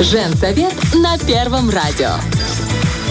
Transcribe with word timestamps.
Женсовет 0.00 0.72
на 0.94 1.18
Первом 1.18 1.68
радио. 1.68 2.12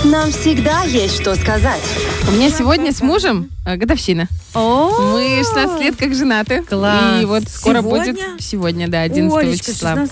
Нам 0.06 0.32
всегда 0.32 0.82
есть 0.86 1.22
что 1.22 1.36
сказать. 1.36 1.84
У 2.28 2.32
меня 2.32 2.50
сегодня 2.50 2.92
с 2.92 3.02
мужем 3.02 3.52
э, 3.64 3.76
годовщина. 3.76 4.28
О, 4.56 5.14
Мы 5.14 5.44
16 5.44 5.82
лет 5.82 5.96
как 5.98 6.16
женаты. 6.16 6.64
Класс. 6.64 7.22
И 7.22 7.26
вот 7.26 7.44
скоро 7.48 7.82
Сегодня? 7.82 8.14
будет... 8.14 8.42
Сегодня, 8.42 8.88
да, 8.88 9.02
11 9.02 9.38
Олечка, 9.38 9.72
числа. 9.72 10.08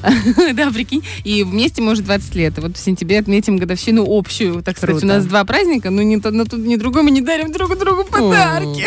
16 0.00 0.54
да, 0.54 0.70
прикинь. 0.70 1.04
И 1.22 1.44
вместе, 1.44 1.82
может, 1.82 2.06
20 2.06 2.34
лет. 2.34 2.54
Вот 2.56 2.78
в 2.78 2.80
сентябре 2.80 3.18
отметим 3.18 3.58
годовщину 3.58 4.06
общую. 4.08 4.62
Так 4.62 4.78
сказать, 4.78 5.04
у 5.04 5.06
нас 5.06 5.26
два 5.26 5.44
праздника, 5.44 5.90
но 5.90 6.00
ни, 6.00 6.14
ни 6.14 6.76
другой 6.76 7.02
мы 7.02 7.10
не 7.10 7.20
дарим 7.20 7.52
друг 7.52 7.78
другу 7.78 8.04
подарки. 8.04 8.86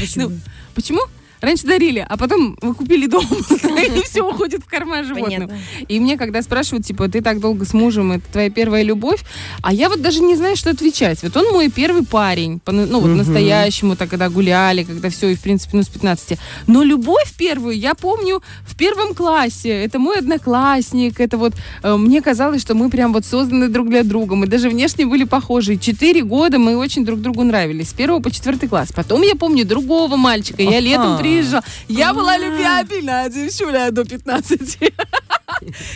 Почему? 0.00 0.30
Ну, 0.30 0.32
почему? 0.74 1.00
Раньше 1.40 1.66
дарили, 1.66 2.04
а 2.08 2.16
потом 2.16 2.56
вы 2.60 2.74
купили 2.74 3.06
дом, 3.06 3.24
и 3.50 4.02
все 4.02 4.22
уходит 4.22 4.62
в 4.62 4.66
карман 4.68 5.04
животным. 5.04 5.48
Понятно. 5.48 5.58
И 5.86 6.00
мне, 6.00 6.16
когда 6.16 6.42
спрашивают, 6.42 6.86
типа, 6.86 7.08
ты 7.08 7.20
так 7.20 7.40
долго 7.40 7.64
с 7.64 7.74
мужем, 7.74 8.12
это 8.12 8.24
твоя 8.32 8.50
первая 8.50 8.82
любовь, 8.82 9.22
а 9.62 9.72
я 9.72 9.88
вот 9.88 10.02
даже 10.02 10.20
не 10.20 10.36
знаю, 10.36 10.56
что 10.56 10.70
отвечать. 10.70 11.22
Вот 11.22 11.36
он 11.36 11.52
мой 11.52 11.70
первый 11.70 12.04
парень, 12.04 12.60
ну 12.66 13.00
вот 13.00 13.08
настоящему, 13.08 13.96
так 13.96 14.08
когда 14.10 14.28
гуляли, 14.28 14.84
когда 14.84 15.10
все, 15.10 15.28
и 15.28 15.34
в 15.34 15.40
принципе, 15.40 15.76
ну 15.76 15.82
с 15.82 15.88
15. 15.88 16.38
Но 16.66 16.82
любовь 16.82 17.32
первую 17.36 17.78
я 17.78 17.94
помню 17.94 18.42
в 18.66 18.76
первом 18.76 19.14
классе. 19.14 19.70
Это 19.70 19.98
мой 19.98 20.18
одноклассник, 20.18 21.20
это 21.20 21.38
вот, 21.38 21.54
э, 21.82 21.96
мне 21.96 22.20
казалось, 22.20 22.60
что 22.60 22.74
мы 22.74 22.90
прям 22.90 23.12
вот 23.12 23.24
созданы 23.24 23.68
друг 23.68 23.88
для 23.88 24.02
друга, 24.02 24.34
мы 24.34 24.46
даже 24.46 24.68
внешне 24.68 25.06
были 25.06 25.24
похожи. 25.24 25.76
Четыре 25.76 26.22
года 26.22 26.58
мы 26.58 26.76
очень 26.76 27.04
друг 27.04 27.20
другу 27.20 27.44
нравились, 27.44 27.90
с 27.90 27.92
первого 27.92 28.20
по 28.20 28.30
четвертый 28.30 28.68
класс. 28.68 28.88
Потом 28.94 29.22
я 29.22 29.36
помню 29.36 29.64
другого 29.64 30.16
мальчика, 30.16 30.62
я 30.62 30.80
летом 30.80 31.18
Ага. 31.28 31.38
приезжала. 31.38 31.64
Я 31.88 32.14
была 32.14 32.38
любвеобильная 32.38 33.28
девчуля 33.28 33.90
до 33.90 34.04
15. 34.04 34.78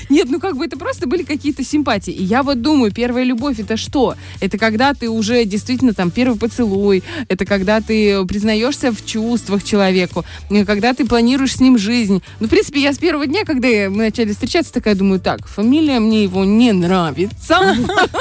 Нет, 0.08 0.28
ну 0.30 0.40
как 0.40 0.56
бы 0.56 0.64
это 0.64 0.76
просто 0.76 1.06
были 1.06 1.22
какие-то 1.22 1.64
симпатии. 1.64 2.12
И 2.12 2.22
я 2.22 2.42
вот 2.42 2.62
думаю, 2.62 2.92
первая 2.92 3.24
любовь 3.24 3.60
это 3.60 3.76
что? 3.76 4.16
Это 4.40 4.58
когда 4.58 4.94
ты 4.94 5.08
уже 5.08 5.44
действительно 5.44 5.94
там 5.94 6.10
первый 6.10 6.38
поцелуй, 6.38 7.02
это 7.28 7.44
когда 7.44 7.80
ты 7.80 8.24
признаешься 8.26 8.92
в 8.92 9.04
чувствах 9.04 9.62
человеку, 9.62 10.24
э, 10.50 10.64
когда 10.64 10.94
ты 10.94 11.06
планируешь 11.06 11.56
с 11.56 11.60
ним 11.60 11.78
жизнь. 11.78 12.22
Ну, 12.40 12.46
в 12.46 12.50
принципе, 12.50 12.82
я 12.82 12.92
с 12.92 12.98
первого 12.98 13.26
дня, 13.26 13.44
когда 13.44 13.68
мы 13.88 14.04
начали 14.04 14.32
встречаться, 14.32 14.72
такая 14.72 14.94
думаю, 14.94 15.20
так, 15.20 15.46
фамилия 15.46 16.00
мне 16.00 16.24
его 16.24 16.44
не 16.44 16.72
нравится, 16.72 17.76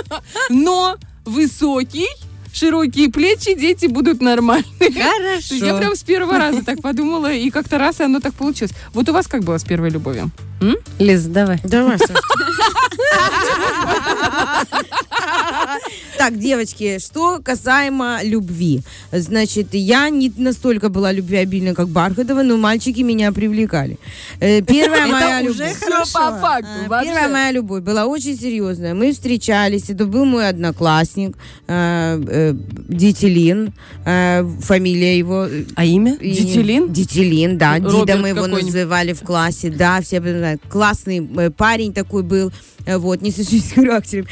но 0.49 0.97
высокий, 1.25 2.07
широкие 2.53 3.09
плечи, 3.11 3.53
дети 3.53 3.85
будут 3.87 4.21
нормальные. 4.21 4.65
Есть 4.79 5.51
я 5.51 5.59
Хорошо. 5.59 5.77
прям 5.77 5.95
с 5.95 6.03
первого 6.03 6.37
раза 6.37 6.63
так 6.63 6.81
подумала, 6.81 7.31
и 7.31 7.49
как-то 7.49 7.77
раз 7.77 7.99
и 7.99 8.03
оно 8.03 8.19
так 8.19 8.33
получилось. 8.33 8.73
Вот 8.93 9.09
у 9.09 9.13
вас 9.13 9.27
как 9.27 9.43
было 9.43 9.57
с 9.57 9.63
первой 9.63 9.89
любовью? 9.89 10.31
М? 10.61 10.75
Лиз, 10.99 11.23
давай. 11.23 11.59
Давай. 11.63 11.97
Так, 16.17 16.37
девочки, 16.37 16.99
что 16.99 17.39
касаемо 17.43 18.19
любви. 18.23 18.81
Значит, 19.11 19.69
я 19.73 20.09
не 20.09 20.31
настолько 20.37 20.89
была 20.89 21.11
любвеобильна, 21.11 21.73
как 21.73 21.87
Бархатова, 21.89 22.43
но 22.43 22.57
мальчики 22.57 23.01
меня 23.01 23.31
привлекали. 23.31 23.97
Э, 24.39 24.61
Первая 24.61 25.07
моя 25.11 25.41
любовь. 25.41 25.57
Вообще. 26.87 27.09
Первая 27.09 27.29
моя 27.29 27.51
любовь 27.51 27.83
была 27.83 28.05
очень 28.05 28.37
серьезная. 28.37 28.93
Мы 28.93 29.13
встречались, 29.13 29.89
это 29.89 30.05
был 30.05 30.25
мой 30.25 30.47
одноклассник, 30.47 31.35
э, 31.67 32.21
э, 32.27 32.53
Детелин, 32.87 33.73
э, 34.05 34.45
фамилия 34.61 35.17
его. 35.17 35.47
А 35.75 35.85
имя? 35.85 36.17
Детелин? 36.17 36.91
Детелин, 36.93 37.57
да. 37.57 37.79
Дида 37.79 38.17
мы 38.17 38.29
его 38.29 38.47
называли 38.47 39.13
в 39.13 39.21
классе. 39.21 39.69
Да, 39.69 40.01
все 40.01 40.19
знают. 40.19 40.61
Классный 40.69 41.27
парень 41.57 41.93
такой 41.93 42.23
был. 42.23 42.51
Вот, 42.85 43.21
не 43.21 43.31
с 43.31 43.71
характером. 43.73 44.25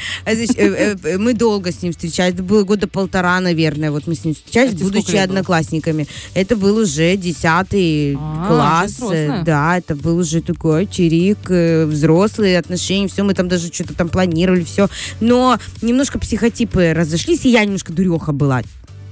Э, 1.14 1.18
Мы 1.18 1.34
долго 1.34 1.72
с 1.72 1.82
ним 1.82 1.92
встречались. 1.92 2.34
Это 2.34 2.42
было 2.42 2.64
года 2.64 2.86
полтора, 2.88 3.40
наверное. 3.40 3.90
Вот 3.90 4.06
мы 4.06 4.14
с 4.14 4.24
ним 4.24 4.34
встречались, 4.34 4.70
сколько 4.72 4.84
будучи 4.84 5.06
лет 5.12 5.14
было? 5.14 5.22
одноклассниками. 5.38 6.06
Это 6.34 6.56
был 6.56 6.76
уже 6.78 7.16
десятый 7.16 8.16
А, 8.18 8.46
класс. 8.48 8.96
э, 9.12 9.42
Да, 9.44 9.78
это 9.78 9.94
был 9.96 10.18
уже 10.18 10.40
такой 10.40 10.86
чирик, 10.86 11.38
э, 11.50 11.84
взрослые 11.86 12.58
отношения, 12.58 13.08
все, 13.08 13.22
мы 13.22 13.34
там 13.34 13.48
даже 13.48 13.72
что-то 13.72 13.94
там 13.94 14.08
планировали, 14.08 14.64
все. 14.64 14.88
Но 15.20 15.58
немножко 15.82 16.18
психотипы 16.18 16.92
разошлись, 16.94 17.44
и 17.44 17.50
я 17.50 17.64
немножко 17.64 17.92
дуреха 17.92 18.32
была. 18.32 18.62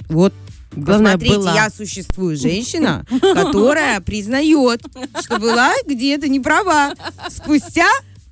Вот 0.08 0.32
Главное, 0.76 1.14
Посмотрите, 1.14 1.36
была. 1.38 1.54
я 1.54 1.70
существую 1.70 2.36
женщина, 2.36 3.04
которая 3.20 4.00
признает, 4.00 4.82
что 5.24 5.38
была 5.38 5.72
где-то 5.86 6.28
не 6.28 6.40
права. 6.40 6.92
Спустя 7.30 7.88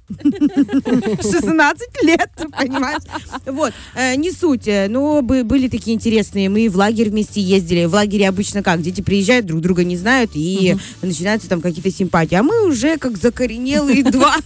16 0.09 2.03
лет, 2.03 2.31
понимаешь? 2.59 3.03
Вот, 3.47 3.73
э, 3.95 4.15
не 4.17 4.31
суть, 4.31 4.69
но 4.89 5.23
бы- 5.23 5.45
были 5.45 5.69
такие 5.69 5.95
интересные. 5.95 6.49
Мы 6.49 6.69
в 6.69 6.77
лагерь 6.77 7.11
вместе 7.11 7.41
ездили. 7.41 7.87
В 7.87 7.95
лагере 7.95 8.29
обычно 8.29 8.63
как? 8.63 8.83
Дети 8.83 9.01
приезжают, 9.01 9.47
друг 9.47 9.61
друга 9.61 9.85
не 9.85 9.97
знают, 9.97 10.33
и 10.35 10.77
начинаются 11.03 11.49
там 11.49 11.61
какие-то 11.61 11.91
симпатии. 11.91 12.35
А 12.35 12.43
мы 12.43 12.69
уже 12.69 12.99
как 12.99 13.17
закоренелые 13.17 14.03
два 14.11 14.37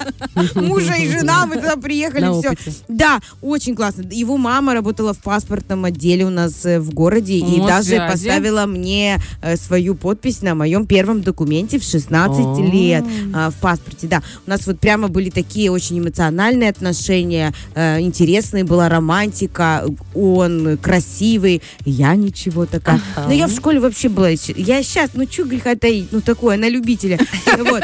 мужа 0.54 0.94
и 0.94 1.09
жена, 1.09 1.47
мы 1.47 1.56
туда 1.56 1.77
приехали, 1.77 2.27
все. 2.41 2.72
Да, 2.88 3.21
очень 3.42 3.75
классно. 3.75 4.03
Его 4.10 4.37
мама 4.37 4.75
работала 4.75 5.12
в 5.12 5.19
паспортном 5.19 5.84
отделе 5.84 6.25
у 6.25 6.31
нас 6.31 6.65
э, 6.65 6.81
в 6.81 6.92
городе 6.94 7.34
и 7.34 7.60
даже 7.60 7.97
поставила 7.97 8.66
мне 8.66 9.19
э, 9.42 9.56
свою 9.56 9.94
подпись 9.94 10.42
на 10.42 10.54
моем 10.54 10.87
первом 10.87 11.22
документе 11.22 11.78
в 11.78 11.84
16 11.84 12.38
О. 12.38 12.71
лет 12.72 13.04
а, 13.34 13.50
в 13.50 13.54
паспорте. 13.56 14.06
Да, 14.06 14.22
у 14.47 14.50
нас 14.50 14.66
вот 14.66 14.81
прямо 14.81 15.09
были 15.09 15.31
такие 15.31 15.49
очень 15.70 15.98
эмоциональные 15.98 16.70
отношения, 16.70 17.52
э, 17.74 18.00
интересные 18.00 18.64
была 18.64 18.88
романтика, 18.88 19.84
он 20.14 20.78
красивый, 20.78 21.62
я 21.84 22.14
ничего 22.14 22.66
такая. 22.66 23.00
Ага. 23.16 23.26
Но 23.28 23.34
я 23.34 23.46
в 23.46 23.52
школе 23.52 23.80
вообще 23.80 24.08
была, 24.08 24.28
я 24.28 24.82
сейчас, 24.82 25.10
ну 25.14 25.26
чё 25.26 25.44
греха 25.44 25.74
таить, 25.74 26.08
ну 26.12 26.20
такое, 26.20 26.56
на 26.56 26.68
любителя. 26.68 27.18
Вот. 27.70 27.82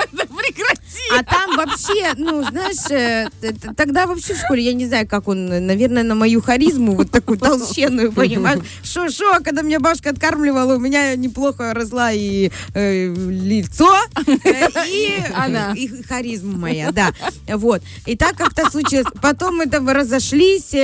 А 1.13 1.23
там 1.23 1.57
вообще, 1.57 2.13
ну, 2.17 2.43
знаешь, 2.45 2.91
э, 2.91 3.29
тогда 3.77 4.07
вообще 4.07 4.35
в 4.35 4.39
школе, 4.39 4.65
я 4.65 4.73
не 4.75 4.87
знаю, 4.87 5.07
как 5.09 5.29
он, 5.29 5.47
наверное, 5.47 6.03
на 6.03 6.15
мою 6.15 6.43
харизму, 6.43 6.95
вот 6.95 7.11
такую 7.11 7.39
толщенную, 7.39 8.13
понимаешь? 8.13 8.61
Шо-шо, 8.83 9.41
когда 9.45 9.63
меня 9.63 9.81
бабушка 9.81 10.11
откармливала, 10.11 10.77
у 10.77 10.79
меня 10.79 11.15
неплохо 11.17 11.75
росла 11.75 12.13
и 12.13 12.51
э, 12.75 13.15
лицо, 13.15 13.95
э, 14.27 14.69
и 14.89 15.15
Она. 15.35 15.73
и 15.75 16.03
харизма 16.03 16.57
моя, 16.59 16.93
да. 16.93 17.13
Вот. 17.49 17.83
И 18.07 18.17
так 18.17 18.37
как-то 18.37 18.71
случилось. 18.71 19.07
Потом 19.23 19.57
мы 19.57 19.67
там 19.67 19.89
разошлись, 19.89 20.75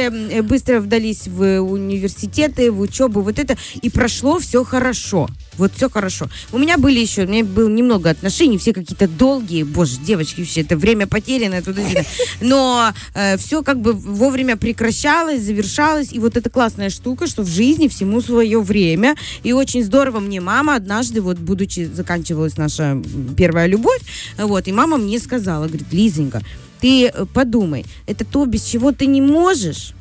быстро 0.42 0.80
вдались 0.80 1.26
в 1.26 1.60
университеты, 1.60 2.70
в 2.70 2.80
учебу, 2.80 3.20
вот 3.20 3.38
это, 3.38 3.56
и 3.80 3.90
прошло 3.90 4.38
все 4.38 4.64
хорошо. 4.64 5.28
Вот 5.58 5.72
все 5.74 5.90
хорошо. 5.90 6.28
У 6.50 6.58
меня 6.58 6.78
были 6.78 7.00
еще, 7.00 7.24
у 7.24 7.28
меня 7.28 7.44
было 7.44 7.68
немного 7.68 8.10
отношений, 8.10 8.58
все 8.58 8.72
какие-то 8.72 9.08
долгие. 9.08 9.62
Боже, 9.62 9.98
девочки, 9.98 10.40
вообще, 10.40 10.62
это 10.62 10.76
время 10.76 11.06
потерянное 11.06 11.62
туда-сюда. 11.62 12.02
Но 12.40 12.92
все 13.38 13.62
как 13.62 13.80
бы 13.80 13.92
вовремя 13.92 14.56
прекращалось, 14.56 15.42
завершалось. 15.42 16.12
И 16.12 16.18
вот 16.18 16.36
эта 16.36 16.50
классная 16.50 16.90
штука, 16.90 17.26
что 17.26 17.42
в 17.42 17.48
жизни 17.48 17.88
всему 17.88 18.20
свое 18.20 18.60
время. 18.60 19.14
И 19.42 19.52
очень 19.52 19.84
здорово 19.84 20.20
мне 20.20 20.40
мама 20.40 20.76
однажды, 20.76 21.20
вот 21.20 21.38
будучи, 21.38 21.84
заканчивалась 21.84 22.56
наша 22.56 23.02
первая 23.36 23.66
любовь, 23.66 24.00
вот, 24.38 24.68
и 24.68 24.72
мама 24.72 24.96
мне 24.96 25.18
сказала, 25.18 25.66
говорит, 25.66 25.92
Лизонька, 25.92 26.40
ты 26.80 27.06
э, 27.06 27.26
подумай, 27.32 27.84
это 28.06 28.24
то, 28.24 28.44
без 28.46 28.64
чего 28.64 28.92
ты 28.92 29.06
не 29.06 29.20
можешь. 29.20 29.92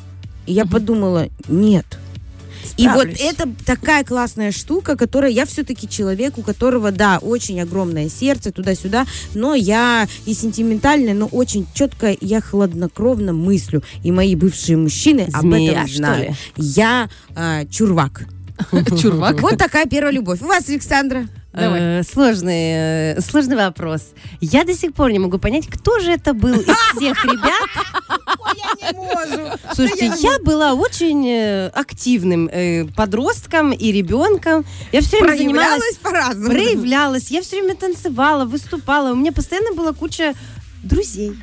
И 0.46 0.54
я 0.54 0.66
подумала, 0.66 1.28
нет. 1.48 1.86
И 2.78 2.88
вот 2.88 3.08
это 3.20 3.50
такая 3.66 4.04
классная 4.04 4.52
штука, 4.52 4.96
которая 4.96 5.32
я 5.32 5.46
все-таки 5.46 5.88
человек, 5.88 6.38
у 6.38 6.42
которого, 6.42 6.92
да, 6.92 7.20
очень 7.20 7.60
огромное 7.62 8.10
сердце 8.10 8.52
туда-сюда, 8.52 9.06
но 9.34 9.56
я 9.56 10.08
и 10.26 10.34
сентиментальная, 10.34 11.14
но 11.14 11.28
очень 11.28 11.68
четко 11.74 12.16
я 12.20 12.42
хладнокровно 12.42 13.34
мыслю. 13.34 13.84
И 14.04 14.12
мои 14.12 14.36
бывшие 14.36 14.78
мужчины 14.78 15.28
об 15.34 15.42
Змея, 15.42 15.72
этом 15.72 15.88
что 15.88 15.98
знают. 15.98 16.30
ли? 16.30 16.36
Я 16.58 17.10
э, 17.36 17.66
чурвак. 17.70 18.24
Чурвак. 19.02 19.42
Вот 19.42 19.58
такая 19.58 19.86
первая 19.86 20.14
любовь. 20.14 20.42
У 20.42 20.46
вас, 20.46 20.70
Александра? 20.70 21.28
Давай. 21.54 22.00
Э, 22.00 22.04
Сложный, 22.04 23.16
э, 23.16 23.22
сложный 23.22 23.58
вопрос. 23.58 24.14
Я 24.40 24.64
до 24.64 24.74
сих 24.74 24.94
пор 24.94 25.12
не 25.12 25.20
могу 25.20 25.38
понять, 25.38 25.68
кто 25.68 26.00
же 26.00 26.12
это 26.12 26.34
был 26.34 26.54
из 26.60 26.66
всех 26.96 27.24
ребят. 27.26 27.70
Слушайте, 29.76 30.14
я 30.20 30.40
была 30.40 30.74
очень 30.74 31.28
э, 31.28 31.68
активным 31.70 32.50
подростком 32.96 33.72
и 33.74 33.92
ребенком. 33.92 34.66
Я 34.92 35.02
все 35.02 35.20
время 35.20 35.38
занималась, 35.38 35.98
по-разному. 36.02 36.50
проявлялась. 36.52 37.32
Я 37.32 37.42
все 37.42 37.60
время 37.60 37.76
танцевала, 37.76 38.46
выступала. 38.46 39.12
У 39.12 39.16
меня 39.16 39.32
постоянно 39.32 39.74
была 39.74 39.94
куча 39.94 40.34
друзей. 40.84 41.36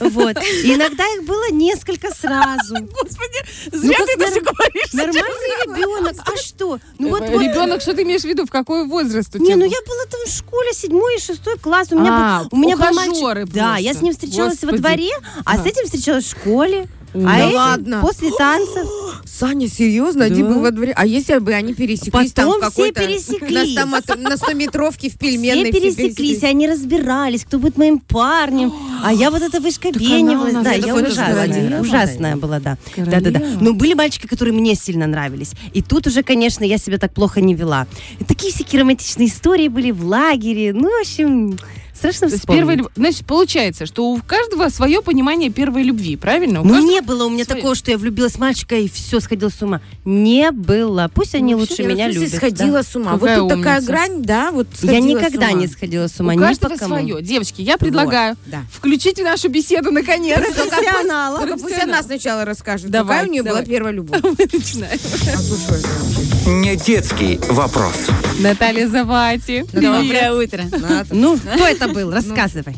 Вот. 0.00 0.36
И 0.64 0.74
иногда 0.74 1.04
их 1.14 1.24
было 1.24 1.50
несколько 1.50 2.12
сразу. 2.14 2.74
Господи, 2.74 3.40
Ну, 3.72 3.78
зря 3.78 3.96
как 3.98 4.06
ты 4.06 4.12
это 4.12 4.20
нар- 4.20 4.30
все 4.30 4.40
говоришь. 4.40 4.92
Нормальный 4.92 5.76
ребенок. 5.76 6.16
А 6.24 6.36
что? 6.36 6.78
Ну 6.98 7.08
вот, 7.10 7.20
вот 7.20 7.42
Ребенок, 7.42 7.80
что 7.82 7.94
ты 7.94 8.02
имеешь 8.02 8.22
в 8.22 8.24
виду? 8.26 8.46
В 8.46 8.50
какой 8.50 8.86
возраст 8.86 9.34
у 9.34 9.38
Не, 9.38 9.46
тебя? 9.46 9.56
ну 9.56 9.64
был? 9.64 9.70
я 9.72 9.78
была 9.86 10.04
там 10.10 10.20
в 10.26 10.28
школе, 10.36 10.72
седьмой 10.72 11.16
и 11.16 11.20
шестой 11.20 11.58
класс. 11.58 11.88
У 11.90 11.98
меня, 11.98 12.10
А, 12.12 12.44
был, 12.44 12.48
у 12.52 12.56
меня 12.62 12.76
был 12.76 12.92
мальчик. 12.92 13.52
Да, 13.52 13.76
я 13.76 13.92
с 13.94 14.00
ним 14.00 14.12
встречалась 14.12 14.54
Господи. 14.54 14.72
во 14.72 14.78
дворе, 14.78 15.10
а 15.44 15.58
с 15.58 15.66
этим 15.66 15.84
встречалась 15.86 16.24
в 16.24 16.30
школе. 16.30 16.86
Да 17.14 17.46
а 17.46 17.50
ладно? 17.54 18.00
после 18.00 18.30
танцев. 18.32 18.88
Саня, 19.24 19.68
серьезно? 19.68 20.28
Да. 20.28 20.34
был 20.36 20.60
во 20.60 20.70
дворе. 20.70 20.92
А 20.96 21.06
если 21.06 21.38
бы 21.38 21.52
они 21.54 21.74
пересеклись 21.74 22.32
там 22.32 22.46
Потом 22.48 22.60
в 22.60 22.72
все 22.72 22.82
какой-то... 22.92 23.00
пересеклись. 23.00 23.74
На 23.74 24.00
100 24.00 24.14
на 24.16 24.34
100-метровке 24.34 25.10
в 25.10 25.18
пельменной 25.18 25.70
все 25.72 25.80
пересеклись, 25.80 26.42
и 26.42 26.46
они 26.46 26.66
разбирались, 26.68 27.44
кто 27.44 27.58
будет 27.58 27.76
моим 27.76 27.98
парнем. 27.98 28.72
А 29.02 29.12
я 29.12 29.30
вот 29.30 29.42
это 29.42 29.60
вышкобенивалась. 29.60 30.54
Да, 30.54 30.72
я 30.72 30.94
ужасная. 30.94 31.80
Ужасная 31.80 32.36
была, 32.36 32.60
да. 32.60 32.76
Да, 32.96 33.04
да, 33.20 33.30
да. 33.30 33.40
Королева. 33.40 33.58
Но 33.60 33.72
были 33.74 33.94
мальчики, 33.94 34.26
которые 34.26 34.54
мне 34.54 34.74
сильно 34.74 35.06
нравились. 35.06 35.52
И 35.72 35.82
тут 35.82 36.06
уже, 36.06 36.22
конечно, 36.22 36.64
я 36.64 36.78
себя 36.78 36.98
так 36.98 37.12
плохо 37.12 37.40
не 37.40 37.54
вела. 37.54 37.86
И 38.20 38.24
такие 38.24 38.52
всякие 38.52 38.80
романтичные 38.82 39.28
истории 39.28 39.68
были 39.68 39.90
в 39.90 40.04
лагере. 40.04 40.72
Ну, 40.72 40.88
в 40.88 41.00
общем, 41.00 41.58
страшно 41.94 42.28
вспомнить. 42.28 42.78
люб- 42.78 42.90
Значит, 42.96 43.26
получается, 43.26 43.86
что 43.86 44.06
у 44.10 44.20
каждого 44.20 44.68
свое 44.68 45.00
понимание 45.02 45.50
первой 45.50 45.82
любви, 45.82 46.16
правильно? 46.16 46.60
У 46.60 46.64
Ну, 46.64 46.84
не 46.86 47.00
было 47.00 47.24
у 47.26 47.30
меня 47.30 47.44
свои- 47.44 47.56
такого, 47.56 47.74
что 47.74 47.90
я 47.90 47.98
влюбилась 47.98 48.32
в 48.34 48.38
мальчика 48.38 48.76
и 48.76 48.88
все, 48.88 49.13
сходила 49.20 49.48
с 49.48 49.60
ума. 49.62 49.80
Не 50.04 50.50
было. 50.50 51.10
Пусть 51.14 51.34
они 51.34 51.54
лучше 51.54 51.82
Я, 51.82 51.88
меня 51.88 52.08
любят. 52.08 52.34
сходила 52.34 52.82
с 52.82 52.94
ума. 52.96 53.12
Какая 53.18 53.40
вот 53.40 53.48
тут 53.50 53.58
такая 53.58 53.76
умница. 53.78 53.92
грань, 53.92 54.22
да, 54.22 54.50
вот 54.50 54.66
да. 54.82 54.92
Я 54.92 55.00
никогда 55.00 55.48
ума. 55.48 55.60
не 55.60 55.66
сходила 55.68 56.06
с 56.08 56.18
ума. 56.20 56.34
У 56.34 56.38
каждого 56.38 56.76
свое. 56.76 57.22
Девочки, 57.22 57.62
я 57.62 57.76
предлагаю 57.78 58.36
Да. 58.46 58.62
включите 58.72 59.22
нашу 59.24 59.48
беседу 59.48 59.90
наконец. 59.90 60.38
Профессионала. 60.38 61.40
Только 61.40 61.56
пусть 61.58 61.82
она 61.82 62.02
сначала 62.02 62.44
расскажет, 62.44 62.90
Давай, 62.90 63.16
какая 63.18 63.28
у 63.28 63.32
нее 63.32 63.42
давай. 63.42 63.62
была 63.62 63.68
первая 63.70 63.92
любовь. 63.92 64.20
Мы 64.22 64.36
начинаем. 64.52 64.98
А? 66.46 66.48
Не 66.50 66.76
детский 66.76 67.38
вопрос. 67.48 67.94
Наталья 68.40 68.88
Завати. 68.88 69.64
Доброе 69.72 70.32
утро. 70.32 70.62
Ну, 71.10 71.38
кто 71.38 71.66
это 71.66 71.88
был? 71.88 72.10
Рассказывай. 72.12 72.76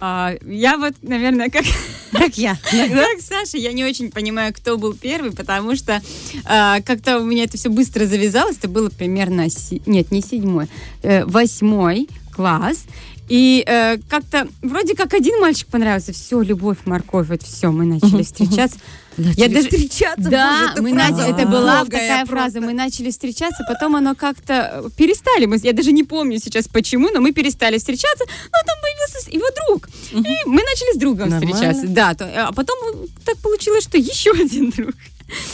А, 0.00 0.34
я 0.44 0.76
вот, 0.76 0.94
наверное, 1.02 1.48
как, 1.50 1.64
Как 2.14 2.38
я. 2.38 2.56
как 2.62 3.20
Саша, 3.20 3.58
я 3.58 3.72
не 3.72 3.84
очень 3.84 4.10
понимаю, 4.10 4.52
кто 4.54 4.78
был 4.78 4.94
первый, 4.94 5.32
потому 5.32 5.76
что 5.76 6.00
а, 6.44 6.80
как-то 6.80 7.18
у 7.18 7.24
меня 7.24 7.44
это 7.44 7.56
все 7.56 7.68
быстро 7.68 8.06
завязалось. 8.06 8.56
Это 8.58 8.68
было 8.68 8.88
примерно, 8.88 9.46
нет, 9.86 10.10
не 10.10 10.22
седьмой, 10.22 10.68
э, 11.02 11.24
восьмой 11.24 12.08
класс. 12.34 12.84
И 13.28 13.64
э, 13.66 13.96
как-то 14.08 14.46
вроде 14.60 14.94
как 14.94 15.14
один 15.14 15.40
мальчик 15.40 15.66
понравился, 15.68 16.12
все, 16.12 16.42
любовь, 16.42 16.78
морковь, 16.84 17.28
вот 17.28 17.42
все, 17.42 17.70
мы 17.70 17.86
начали 17.86 18.22
встречаться. 18.22 18.78
Я 19.16 19.48
даже 19.48 19.62
встречаться, 19.62 20.28
да, 20.28 20.58
боже, 20.58 20.72
это 20.72 20.82
мы 20.82 20.92
начали, 20.92 21.30
это 21.30 21.46
была 21.46 21.84
такая 21.84 22.26
фраза, 22.26 22.60
мы 22.60 22.74
начали 22.74 23.10
встречаться, 23.10 23.64
потом 23.66 23.96
оно 23.96 24.14
как-то 24.14 24.82
э, 24.84 24.88
перестали, 24.96 25.46
мы, 25.46 25.58
я 25.62 25.72
даже 25.72 25.92
не 25.92 26.02
помню 26.02 26.38
сейчас 26.38 26.66
почему, 26.66 27.10
но 27.10 27.20
мы 27.20 27.32
перестали 27.32 27.78
встречаться, 27.78 28.24
но 28.26 28.58
там 28.66 28.74
появился 29.04 29.30
его 29.30 29.46
друг, 29.66 29.88
и 30.12 30.36
мы 30.46 30.62
начали 30.62 30.94
с 30.94 30.98
другом 30.98 31.28
Нормально. 31.28 31.54
встречаться, 31.54 31.86
да, 31.88 32.14
то- 32.14 32.48
а 32.48 32.52
потом 32.52 32.76
э, 32.94 33.06
так 33.24 33.38
получилось, 33.38 33.84
что 33.84 33.98
еще 33.98 34.30
один 34.32 34.70
друг. 34.70 34.94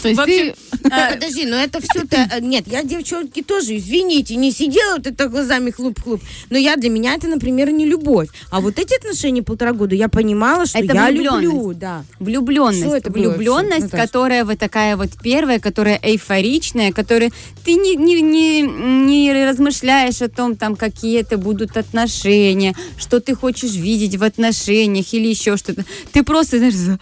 То 0.03 0.09
есть 0.09 0.25
ты... 0.25 0.49
э, 0.51 0.55
Подожди, 1.15 1.47
но 1.47 1.57
это 1.57 1.81
все-то... 1.81 2.17
э, 2.17 2.41
Нет, 2.41 2.67
я, 2.67 2.83
девчонки, 2.83 3.43
тоже, 3.43 3.77
извините, 3.77 4.37
не 4.37 4.53
сидела 4.53 4.97
вот 4.97 5.07
это 5.07 5.29
глазами 5.29 5.71
хлуп-хлуп. 5.71 6.21
Но 6.51 6.59
я, 6.59 6.77
для 6.77 6.91
меня 6.91 7.15
это, 7.15 7.29
например, 7.29 7.71
не 7.71 7.85
любовь. 7.87 8.29
А 8.51 8.61
вот 8.61 8.79
эти 8.79 8.95
отношения 8.99 9.43
полтора 9.43 9.73
года, 9.73 9.95
я 9.95 10.09
понимала, 10.09 10.67
что 10.67 10.79
Это 10.79 10.95
я 10.95 11.11
люблю, 11.11 11.73
да. 11.75 12.05
Влюбленность. 12.19 12.81
Что 12.81 12.97
это 12.97 13.11
Влюбленность, 13.11 13.85
Наташа? 13.93 14.07
которая 14.07 14.45
вот 14.45 14.59
такая 14.59 14.97
вот 14.97 15.11
первая, 15.23 15.59
которая 15.61 15.99
эйфоричная, 16.03 16.93
которая 16.93 17.31
ты 17.65 17.75
не, 17.75 17.97
не, 17.97 18.21
не, 18.23 18.63
не 18.63 19.33
размышляешь 19.47 20.23
о 20.23 20.29
том, 20.29 20.57
там, 20.57 20.77
какие 20.77 21.21
это 21.21 21.39
будут 21.39 21.77
отношения, 21.77 22.75
что 22.99 23.21
ты 23.21 23.35
хочешь 23.35 23.75
видеть 23.75 24.17
в 24.17 24.25
отношениях 24.25 25.13
или 25.13 25.29
еще 25.29 25.57
что-то. 25.57 25.85
Ты 26.13 26.23
просто, 26.23 26.59
знаешь, 26.59 26.99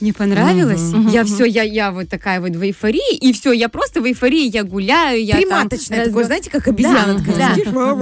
мне 0.00 0.12
понравилось, 0.12 0.92
я 1.12 1.24
все, 1.24 1.44
я, 1.44 1.62
я 1.62 1.90
вот 1.90 2.08
такая 2.08 2.40
вот 2.40 2.50
в 2.56 2.62
эйфории, 2.62 3.16
и 3.16 3.32
все, 3.32 3.52
я 3.52 3.68
просто 3.68 4.00
в 4.00 4.06
эйфории, 4.06 4.48
я 4.48 4.62
гуляю, 4.64 5.24
я 5.24 5.34
там 5.34 5.42
Приматочная 5.42 6.00
разго- 6.00 6.06
такое, 6.06 6.24
знаете, 6.24 6.50
как 6.50 6.68
обезьяна 6.68 7.24
да, 7.38 7.54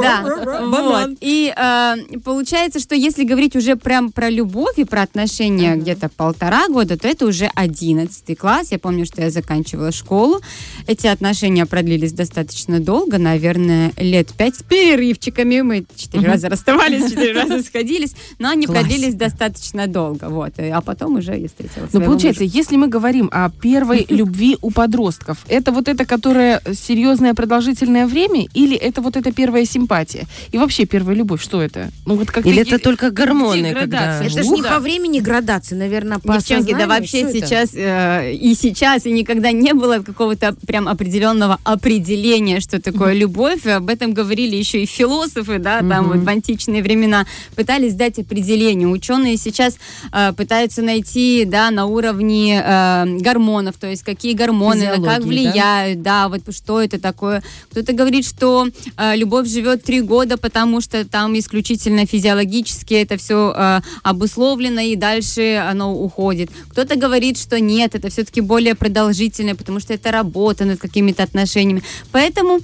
да. 0.03 0.63
Вот. 0.63 1.17
И 1.21 1.53
э, 1.57 1.95
получается, 2.25 2.81
что 2.81 2.95
если 2.95 3.25
говорить 3.25 3.57
уже 3.57 3.77
прям 3.77 4.13
про 4.13 4.31
любовь 4.31 4.79
и 4.79 4.85
про 4.85 5.03
отношения 5.03 5.77
где-то 5.77 6.09
полтора 6.09 6.69
года, 6.69 6.97
то 6.97 7.09
это 7.09 7.27
уже 7.27 7.51
одиннадцатый 7.55 8.35
класс. 8.35 8.69
Я 8.71 8.79
помню, 8.79 9.07
что 9.07 9.23
я 9.23 9.31
заканчивала 9.31 9.93
школу. 9.93 10.41
Эти 10.87 11.07
отношения 11.07 11.67
продлились 11.67 12.13
достаточно 12.13 12.81
долго, 12.81 13.19
наверное, 13.19 13.93
лет 13.97 14.33
пять 14.33 14.57
с 14.57 14.63
перерывчиками. 14.63 15.61
Мы 15.61 15.85
четыре 15.97 16.27
раза 16.29 16.49
расставались, 16.49 17.11
четыре 17.11 17.33
раза 17.33 17.63
сходились, 17.63 18.15
но 18.39 18.51
они 18.51 18.67
Классика. 18.67 18.87
продлились 18.89 19.15
достаточно 19.15 19.87
долго. 19.87 20.29
Вот. 20.29 20.53
А 20.59 20.81
потом 20.81 21.17
уже 21.17 21.37
я 21.37 21.49
встретила 21.49 21.84
Ну, 21.93 22.01
получается, 22.01 22.45
если 22.45 22.77
мы 22.77 22.89
говорим 22.89 23.29
о 23.33 23.51
первой 23.51 24.07
любви 24.09 24.57
у 24.63 24.71
подростков, 24.71 25.39
это 25.49 25.73
вот 25.73 25.89
это, 25.89 26.05
которая 26.05 26.63
серьезное 26.73 27.35
продолжительное 27.35 28.07
время, 28.07 28.47
или 28.55 28.77
это 28.77 29.01
вот 29.01 29.17
эта 29.17 29.33
первая 29.33 29.65
симпатия? 29.65 30.25
И 30.53 30.59
вообще 30.59 30.87
первая 30.87 31.17
любовь, 31.17 31.43
что 31.43 31.63
это? 31.63 31.91
Ну 32.07 32.17
вот 32.17 32.31
как 32.31 32.47
Или 32.47 32.63
это 32.63 32.79
только 32.79 33.11
гормоны, 33.11 33.73
когда... 33.75 34.23
Это 34.23 34.43
же 34.43 34.49
не 34.49 34.63
по 34.63 34.79
времени 34.79 35.21
градации, 35.21 35.75
наверное, 35.75 36.19
по 36.19 36.35
Девчонки, 36.35 36.75
да 36.75 36.87
вообще 36.87 37.33
сейчас 37.33 37.71
э, 37.75 38.33
и 38.33 38.55
сейчас 38.55 39.07
и 39.07 39.11
никогда 39.11 39.53
не 39.53 39.73
было 39.75 39.99
какого-то 39.99 40.55
прям 40.67 40.89
определенного 40.89 41.59
определения, 41.65 42.61
что 42.61 42.81
такое 42.81 43.15
любовь. 43.15 43.67
Об 43.67 43.89
этом 43.89 44.13
говорили 44.15 44.57
еще 44.57 44.83
и 44.83 44.87
философы, 44.87 45.59
да, 45.59 45.81
там 45.81 46.09
вот 46.09 46.19
в 46.19 46.29
античные 46.29 46.83
времена. 46.83 47.27
Пытались 47.55 47.95
дать 47.95 48.19
определение. 48.19 48.89
Ученые 48.89 49.37
сейчас 49.37 49.77
э, 50.13 50.33
пытаются 50.33 50.83
найти, 50.83 51.45
да, 51.45 51.71
на 51.75 51.87
уровне 51.87 52.63
э, 52.65 53.05
гормонов, 53.21 53.77
то 53.77 53.87
есть 53.87 54.03
какие 54.03 54.35
гормоны, 54.35 54.87
на 54.87 54.93
как 54.93 54.97
Физиологии, 54.97 55.21
да? 55.21 55.27
влияют, 55.27 56.03
да, 56.03 56.29
вот 56.29 56.41
что 56.55 56.81
это 56.81 57.01
такое. 57.01 57.43
Кто-то 57.71 57.93
говорит, 57.93 58.27
что 58.27 58.67
э, 58.97 59.17
любовь 59.17 59.49
живет 59.49 59.85
три 59.85 60.01
года, 60.01 60.37
потому 60.37 60.81
что 60.81 61.05
там 61.05 61.39
исключительно 61.39 62.07
физиологически 62.07 62.95
это 62.95 63.17
все 63.17 63.81
обусловлено, 64.03 64.81
и 64.81 64.97
дальше 64.97 65.57
оно 65.57 65.95
уходит. 65.95 66.51
Кто-то 66.71 66.97
говорит, 66.97 67.39
что 67.39 67.61
нет, 67.61 67.95
это 67.95 68.09
все-таки 68.09 68.41
более 68.41 68.75
продолжительное, 68.75 69.55
потому 69.55 69.81
что 69.81 69.95
это 69.95 70.11
работа 70.11 70.65
над 70.65 70.79
какими-то 70.79 71.23
отношениями. 71.23 71.83
Поэтому 72.13 72.59
э, 72.59 72.61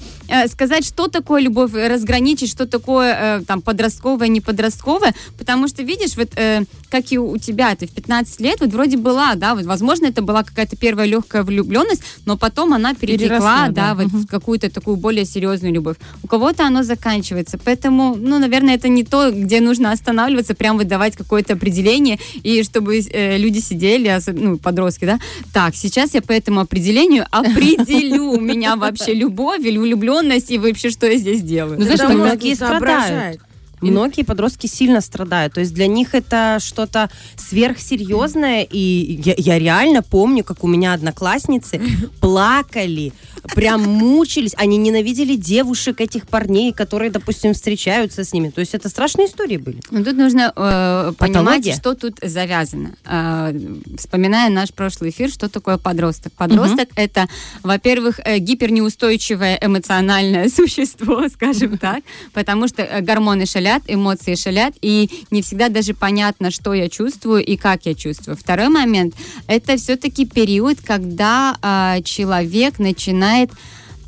сказать, 0.49 0.85
что 0.85 1.09
такое 1.09 1.43
любовь, 1.43 1.75
э, 1.75 1.89
разграничить, 1.89 2.51
что 2.51 2.67
такое 2.67 3.39
э, 3.41 3.43
там 3.47 3.63
подростковое, 3.63 4.29
не 4.29 4.41
подростковое, 4.41 5.15
потому 5.39 5.69
что, 5.69 5.83
видишь, 5.83 6.17
вот 6.17 6.31
э, 6.37 6.65
как 6.91 7.13
и 7.13 7.19
у 7.19 7.37
тебя, 7.39 7.75
ты 7.75 7.87
в 7.87 7.93
15 7.93 8.41
лет 8.41 8.61
вот 8.61 8.71
вроде 8.71 8.97
была, 8.97 9.35
да, 9.35 9.55
вот, 9.55 9.65
возможно, 9.65 10.07
это 10.07 10.23
была 10.23 10.43
какая-то 10.43 10.77
первая 10.77 11.07
легкая 11.07 11.43
влюбленность, 11.43 12.03
но 12.27 12.37
потом 12.37 12.75
она 12.75 12.95
перетекла, 12.95 13.29
Переросла, 13.29 13.69
да, 13.69 13.95
да. 13.95 13.95
вот 13.95 14.07
в 14.07 14.27
какую-то 14.27 14.71
такую 14.71 14.97
более 14.97 15.25
серьезную 15.25 15.73
любовь. 15.73 15.97
У 16.23 16.27
кого-то 16.27 16.67
оно 16.67 16.83
заканчивается, 16.83 17.59
поэтому, 17.59 18.17
ну, 18.17 18.39
наверное, 18.39 18.75
это 18.75 18.89
не 18.89 19.05
то, 19.05 19.31
где 19.31 19.61
нужно 19.61 19.93
останавливаться, 19.93 20.55
прям 20.55 20.77
выдавать 20.77 21.17
какое-то 21.17 21.55
определение, 21.55 22.19
и 22.43 22.63
чтобы 22.63 22.99
э, 22.99 23.39
люди 23.39 23.61
сидели, 23.61 24.19
ну, 24.33 24.59
подростки, 24.59 25.05
да, 25.05 25.19
так, 25.53 25.75
сейчас 25.75 26.15
я 26.15 26.23
по 26.23 26.33
этому 26.33 26.61
определению 26.61 27.27
определю, 27.31 28.25
у 28.25 28.41
меня 28.41 28.77
вообще 28.77 29.15
любовь 29.15 29.61
или 29.61 29.79
влюбленность, 29.79 30.20
и 30.23 30.59
вообще, 30.59 30.91
что 30.91 31.07
я 31.07 31.17
здесь 31.17 31.43
делаю. 31.43 31.79
Ну, 31.79 31.85
знаешь, 31.85 32.15
многие 32.15 32.55
страдают. 32.55 33.41
Многие 33.81 34.23
подростки 34.23 34.67
сильно 34.67 35.01
страдают. 35.01 35.55
То 35.55 35.61
есть 35.61 35.73
для 35.73 35.87
них 35.87 36.15
это 36.15 36.59
что-то 36.61 37.09
сверхсерьезное. 37.37 38.67
И 38.71 39.23
я, 39.25 39.35
я 39.37 39.59
реально 39.59 40.03
помню, 40.03 40.45
как 40.45 40.65
у 40.65 40.67
меня 40.67 40.93
одноклассницы 40.93 41.81
плакали, 42.21 43.13
прям 43.55 43.83
мучились. 43.83 44.53
Они 44.57 44.77
ненавидели 44.77 45.35
девушек, 45.35 46.01
этих 46.01 46.29
парней, 46.29 46.73
которые, 46.73 47.11
допустим, 47.11 47.55
встречаются 47.55 48.25
с 48.25 48.33
ними. 48.33 48.51
То 48.51 48.61
есть 48.61 48.75
это 48.75 48.89
страшные 48.89 49.27
истории 49.29 49.57
были. 49.57 49.81
Ну, 49.91 50.05
тут 50.05 50.17
нужно 50.17 50.53
э, 50.55 51.13
понимать, 51.19 51.19
Патология. 51.19 51.75
что 51.75 51.95
тут 51.95 52.19
завязано. 52.23 52.93
Э, 53.05 53.53
вспоминая 53.99 54.51
наш 54.51 54.73
прошлый 54.73 55.11
эфир, 55.11 55.31
что 55.31 55.49
такое 55.49 55.79
подросток? 55.79 56.33
Подросток 56.33 56.89
это, 56.97 57.29
во-первых, 57.63 58.21
э, 58.25 58.39
гипернеустойчивое 58.39 59.59
эмоциональное 59.61 60.49
существо, 60.55 61.29
скажем 61.29 61.79
так, 61.79 62.03
потому 62.33 62.69
что 62.69 62.83
э, 62.83 63.01
гормоны 63.01 63.47
шалят, 63.47 63.83
эмоции 63.87 64.35
шалят, 64.35 64.75
и 64.81 65.11
не 65.31 65.43
всегда 65.43 65.69
даже 65.69 65.95
понятно, 65.95 66.51
что 66.51 66.75
я 66.75 66.89
чувствую 66.89 67.45
и 67.45 67.57
как 67.57 67.87
я 67.87 67.95
чувствую. 67.95 68.37
Второй 68.37 68.69
момент 68.69 69.15
это 69.47 69.77
все-таки 69.77 70.27
период, 70.27 70.79
когда 70.85 71.57
э, 71.63 72.03
человек 72.03 72.79
начинает 72.79 73.40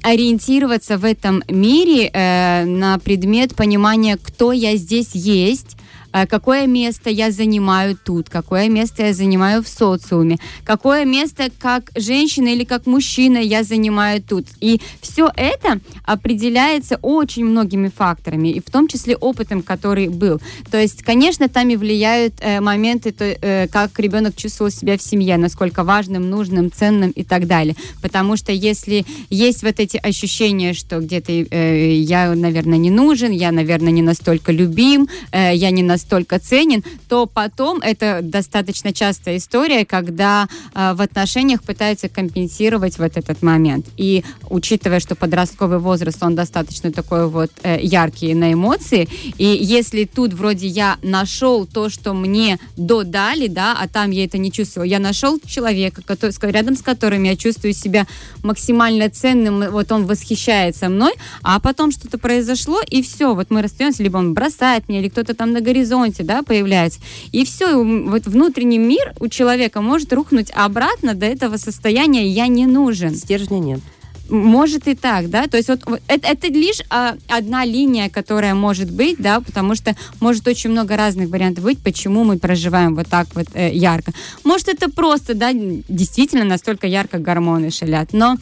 ориентироваться 0.02 0.98
в 0.98 1.04
этом 1.04 1.42
мире 1.48 2.10
э, 2.12 2.64
на 2.64 2.98
предмет 2.98 3.54
понимания, 3.54 4.18
кто 4.20 4.52
я 4.52 4.76
здесь 4.76 5.10
есть, 5.14 5.76
какое 6.12 6.66
место 6.66 7.10
я 7.10 7.30
занимаю 7.30 7.96
тут, 8.02 8.28
какое 8.28 8.68
место 8.68 9.06
я 9.06 9.14
занимаю 9.14 9.62
в 9.62 9.68
социуме, 9.68 10.38
какое 10.64 11.04
место 11.04 11.50
как 11.58 11.90
женщина 11.96 12.48
или 12.48 12.64
как 12.64 12.86
мужчина 12.86 13.38
я 13.38 13.62
занимаю 13.64 14.22
тут. 14.22 14.46
И 14.60 14.80
все 15.00 15.30
это 15.36 15.80
определяется 16.04 16.98
очень 17.02 17.44
многими 17.44 17.88
факторами, 17.88 18.48
и 18.48 18.60
в 18.60 18.70
том 18.70 18.88
числе 18.88 19.16
опытом, 19.16 19.62
который 19.62 20.08
был. 20.08 20.40
То 20.70 20.78
есть, 20.78 21.02
конечно, 21.02 21.48
там 21.48 21.68
и 21.70 21.76
влияют 21.76 22.34
э, 22.40 22.60
моменты, 22.60 23.12
то, 23.12 23.24
э, 23.24 23.68
как 23.68 23.98
ребенок 23.98 24.36
чувствовал 24.36 24.70
себя 24.70 24.96
в 24.96 25.02
семье, 25.02 25.36
насколько 25.36 25.84
важным, 25.84 26.30
нужным, 26.30 26.70
ценным 26.70 27.10
и 27.10 27.24
так 27.24 27.46
далее. 27.46 27.76
Потому 28.00 28.36
что 28.36 28.52
если 28.52 29.04
есть 29.30 29.62
вот 29.62 29.80
эти 29.80 29.96
ощущения, 29.96 30.74
что 30.74 31.00
где-то 31.00 31.32
э, 31.32 31.94
я, 31.94 32.34
наверное, 32.34 32.78
не 32.78 32.90
нужен, 32.90 33.30
я, 33.32 33.52
наверное, 33.52 33.92
не 33.92 34.02
настолько 34.02 34.52
любим, 34.52 35.08
э, 35.32 35.54
я 35.54 35.70
не 35.70 35.82
настолько 35.82 36.01
ценен, 36.38 36.82
то 37.08 37.26
потом 37.26 37.80
это 37.80 38.20
достаточно 38.22 38.92
частая 38.92 39.36
история, 39.36 39.84
когда 39.84 40.48
э, 40.74 40.92
в 40.94 41.00
отношениях 41.00 41.62
пытаются 41.62 42.08
компенсировать 42.08 42.98
вот 42.98 43.16
этот 43.16 43.42
момент. 43.42 43.86
И 43.96 44.24
учитывая, 44.48 45.00
что 45.00 45.14
подростковый 45.14 45.78
возраст, 45.78 46.22
он 46.22 46.34
достаточно 46.34 46.92
такой 46.92 47.28
вот 47.28 47.50
э, 47.62 47.78
яркий 47.82 48.34
на 48.34 48.52
эмоции, 48.52 49.08
и 49.38 49.44
если 49.44 50.04
тут 50.04 50.32
вроде 50.32 50.66
я 50.66 50.98
нашел 51.02 51.66
то, 51.66 51.88
что 51.88 52.14
мне 52.14 52.58
додали, 52.76 53.48
да, 53.48 53.76
а 53.78 53.88
там 53.88 54.10
я 54.10 54.24
это 54.24 54.38
не 54.38 54.50
чувствовала, 54.52 54.86
я 54.86 54.98
нашел 54.98 55.38
человека, 55.44 56.02
который, 56.02 56.32
рядом 56.52 56.76
с 56.76 56.82
которым 56.82 57.22
я 57.24 57.36
чувствую 57.36 57.74
себя 57.74 58.06
максимально 58.42 59.10
ценным, 59.10 59.70
вот 59.70 59.92
он 59.92 60.06
восхищается 60.06 60.88
мной, 60.88 61.12
а 61.42 61.60
потом 61.60 61.90
что-то 61.92 62.18
произошло, 62.18 62.80
и 62.88 63.02
все, 63.02 63.34
вот 63.34 63.50
мы 63.50 63.62
расстаемся, 63.62 64.02
либо 64.02 64.18
он 64.18 64.34
бросает 64.34 64.88
меня, 64.88 65.00
или 65.00 65.08
кто-то 65.08 65.34
там 65.34 65.52
на 65.52 65.60
горизонте, 65.92 66.22
да, 66.22 66.42
появляется, 66.42 67.00
и 67.32 67.44
все, 67.44 67.82
вот 67.82 68.26
внутренний 68.26 68.78
мир 68.78 69.14
у 69.20 69.28
человека 69.28 69.80
может 69.80 70.12
рухнуть 70.12 70.50
обратно 70.54 71.14
до 71.14 71.26
этого 71.26 71.56
состояния 71.56 72.26
«я 72.26 72.46
не 72.46 72.66
нужен». 72.66 73.14
Стержня 73.14 73.58
нет. 73.58 73.80
Может 74.28 74.88
и 74.88 74.94
так, 74.94 75.28
да, 75.28 75.46
то 75.46 75.58
есть 75.58 75.68
вот, 75.68 75.80
вот 75.84 76.00
это, 76.06 76.26
это 76.28 76.46
лишь 76.46 76.80
а, 76.88 77.16
одна 77.28 77.66
линия, 77.66 78.08
которая 78.08 78.54
может 78.54 78.90
быть, 78.90 79.16
да, 79.18 79.40
потому 79.40 79.74
что 79.74 79.94
может 80.20 80.48
очень 80.48 80.70
много 80.70 80.96
разных 80.96 81.28
вариантов 81.28 81.64
быть, 81.64 81.78
почему 81.82 82.24
мы 82.24 82.38
проживаем 82.38 82.94
вот 82.94 83.08
так 83.08 83.26
вот 83.34 83.48
э, 83.52 83.74
ярко. 83.74 84.12
Может 84.44 84.68
это 84.68 84.90
просто, 84.90 85.34
да, 85.34 85.50
действительно 85.52 86.44
настолько 86.44 86.86
ярко 86.86 87.18
гормоны 87.18 87.70
шалят, 87.70 88.14
но 88.14 88.36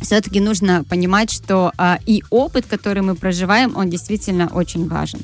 все-таки 0.00 0.40
нужно 0.40 0.84
понимать, 0.84 1.30
что 1.30 1.70
а, 1.76 1.98
и 2.06 2.24
опыт, 2.30 2.64
который 2.66 3.02
мы 3.02 3.14
проживаем, 3.14 3.76
он 3.76 3.90
действительно 3.90 4.50
очень 4.52 4.88
важен. 4.88 5.20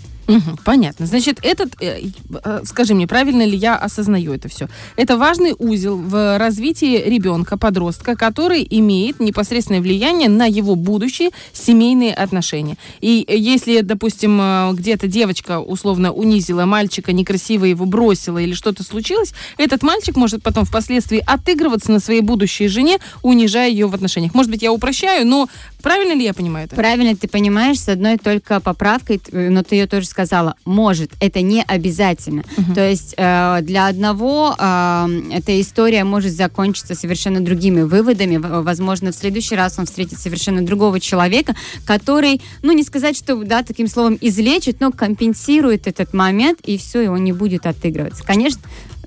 Понятно. 0.65 1.07
Значит, 1.07 1.39
этот, 1.43 1.75
э, 1.81 2.01
э, 2.45 2.61
скажи 2.65 2.95
мне, 2.95 3.07
правильно 3.07 3.45
ли 3.45 3.57
я 3.57 3.77
осознаю 3.77 4.33
это 4.33 4.49
все? 4.49 4.69
Это 4.97 5.17
важный 5.17 5.55
узел 5.59 5.97
в 5.97 6.39
развитии 6.39 7.03
ребенка, 7.09 7.57
подростка, 7.57 8.17
который 8.17 8.67
имеет 8.71 9.21
непосредственное 9.21 9.81
влияние 9.81 10.29
на 10.29 10.47
его 10.47 10.75
будущие 10.75 11.31
семейные 11.53 12.15
отношения. 12.15 12.77
И 13.01 13.25
э, 13.27 13.37
если, 13.37 13.81
допустим, 13.81 14.41
где-то 14.75 15.07
девочка 15.07 15.61
условно 15.61 16.13
унизила 16.13 16.65
мальчика, 16.65 17.13
некрасиво 17.13 17.65
его 17.65 17.87
бросила 17.87 18.39
или 18.39 18.55
что-то 18.55 18.83
случилось, 18.83 19.33
этот 19.59 19.83
мальчик 19.83 20.17
может 20.17 20.43
потом 20.43 20.65
впоследствии 20.65 21.23
отыгрываться 21.27 21.93
на 21.93 22.01
своей 22.01 22.21
будущей 22.21 22.69
жене, 22.69 22.99
унижая 23.23 23.71
ее 23.71 23.87
в 23.87 23.95
отношениях. 23.95 24.35
Может 24.35 24.51
быть, 24.51 24.63
я 24.63 24.73
упрощаю, 24.73 25.27
но 25.27 25.49
правильно 25.83 26.13
ли 26.13 26.25
я 26.25 26.35
понимаю 26.35 26.67
это? 26.67 26.77
Правильно 26.77 27.17
ты 27.17 27.29
понимаешь, 27.29 27.81
с 27.81 27.89
одной 27.89 28.19
только 28.19 28.61
поправкой, 28.61 29.19
т- 29.19 29.51
но 29.51 29.63
ты 29.63 29.77
ее 29.77 29.87
тоже 29.87 30.07
сказала, 30.07 30.55
может, 30.65 31.11
это 31.21 31.41
не 31.41 31.63
обязательно. 31.63 32.45
То 32.75 32.89
есть 32.89 33.15
э, 33.17 33.59
для 33.63 33.87
одного 33.87 34.55
э, 34.59 35.23
эта 35.33 35.61
история 35.61 36.05
может 36.05 36.33
закончиться 36.33 36.95
совершенно 36.95 37.41
другими 37.41 37.83
выводами. 37.83 38.37
Возможно, 38.37 39.13
в 39.13 39.15
следующий 39.15 39.57
раз 39.57 39.79
он 39.79 39.87
встретит 39.87 40.19
совершенно 40.19 40.63
другого 40.65 41.01
человека, 41.01 41.55
который, 41.87 42.41
ну 42.63 42.73
не 42.73 42.83
сказать, 42.83 43.17
что 43.17 43.37
да, 43.45 43.63
таким 43.63 43.87
словом 43.89 44.19
излечит, 44.21 44.81
но 44.81 44.93
компенсирует 44.93 45.87
этот 45.87 46.13
момент, 46.15 46.61
и 46.65 46.79
все, 46.79 47.03
и 47.03 47.07
он 47.07 47.25
не 47.25 47.33
будет 47.33 47.67
отыгрываться. 47.67 48.25
Конечно, 48.25 48.61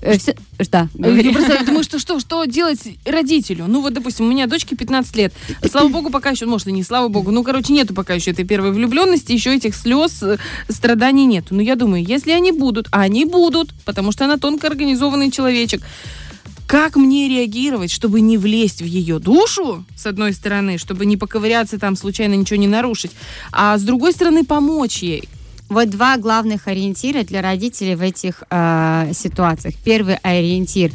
э, 0.04 0.18
всё- 0.18 0.34
да, 0.70 0.88
Я 0.94 1.32
просто 1.32 1.64
думаю, 1.66 1.84
что, 1.84 1.98
что, 1.98 2.20
что 2.20 2.44
делать 2.44 2.80
родителю? 3.04 3.64
Ну 3.68 3.80
вот, 3.80 3.92
допустим, 3.92 4.26
у 4.26 4.28
меня 4.30 4.46
дочке 4.46 4.76
15 4.76 5.16
лет. 5.16 5.34
Слава 5.70 5.88
богу, 5.88 6.10
пока 6.10 6.30
еще, 6.30 6.46
может, 6.46 6.68
и 6.68 6.72
не 6.72 6.82
слава 6.82 7.08
богу, 7.08 7.30
ну, 7.30 7.42
короче, 7.42 7.72
нету 7.72 7.94
пока 7.94 8.14
еще 8.14 8.30
этой 8.30 8.44
первой 8.44 8.72
влюбленности, 8.72 9.32
еще 9.32 9.54
этих 9.54 9.74
слез, 9.74 10.22
э, 10.22 10.38
страданий 10.68 11.26
нету. 11.26 11.54
Но 11.54 11.62
я 11.62 11.76
думаю, 11.76 12.04
если 12.04 12.32
они 12.32 12.52
будут, 12.52 12.88
а 12.92 13.00
они 13.02 13.24
будут, 13.24 13.74
потому 13.84 14.12
что 14.12 14.24
она 14.24 14.36
тонко 14.36 14.66
организованный 14.66 15.30
человечек, 15.30 15.82
как 16.66 16.96
мне 16.96 17.28
реагировать, 17.28 17.90
чтобы 17.90 18.20
не 18.20 18.38
влезть 18.38 18.80
в 18.80 18.86
ее 18.86 19.18
душу, 19.18 19.84
с 19.96 20.06
одной 20.06 20.32
стороны, 20.32 20.78
чтобы 20.78 21.04
не 21.06 21.16
поковыряться 21.16 21.78
там, 21.78 21.94
случайно 21.96 22.34
ничего 22.34 22.56
не 22.58 22.66
нарушить, 22.66 23.12
а 23.52 23.76
с 23.76 23.82
другой 23.82 24.12
стороны 24.12 24.44
помочь 24.44 25.02
ей? 25.02 25.28
Вот 25.68 25.90
два 25.90 26.18
главных 26.18 26.68
ориентира 26.68 27.24
для 27.24 27.40
родителей 27.40 27.94
в 27.94 28.02
этих 28.02 28.42
э, 28.50 29.10
ситуациях. 29.14 29.74
Первый 29.82 30.16
ориентир 30.16 30.92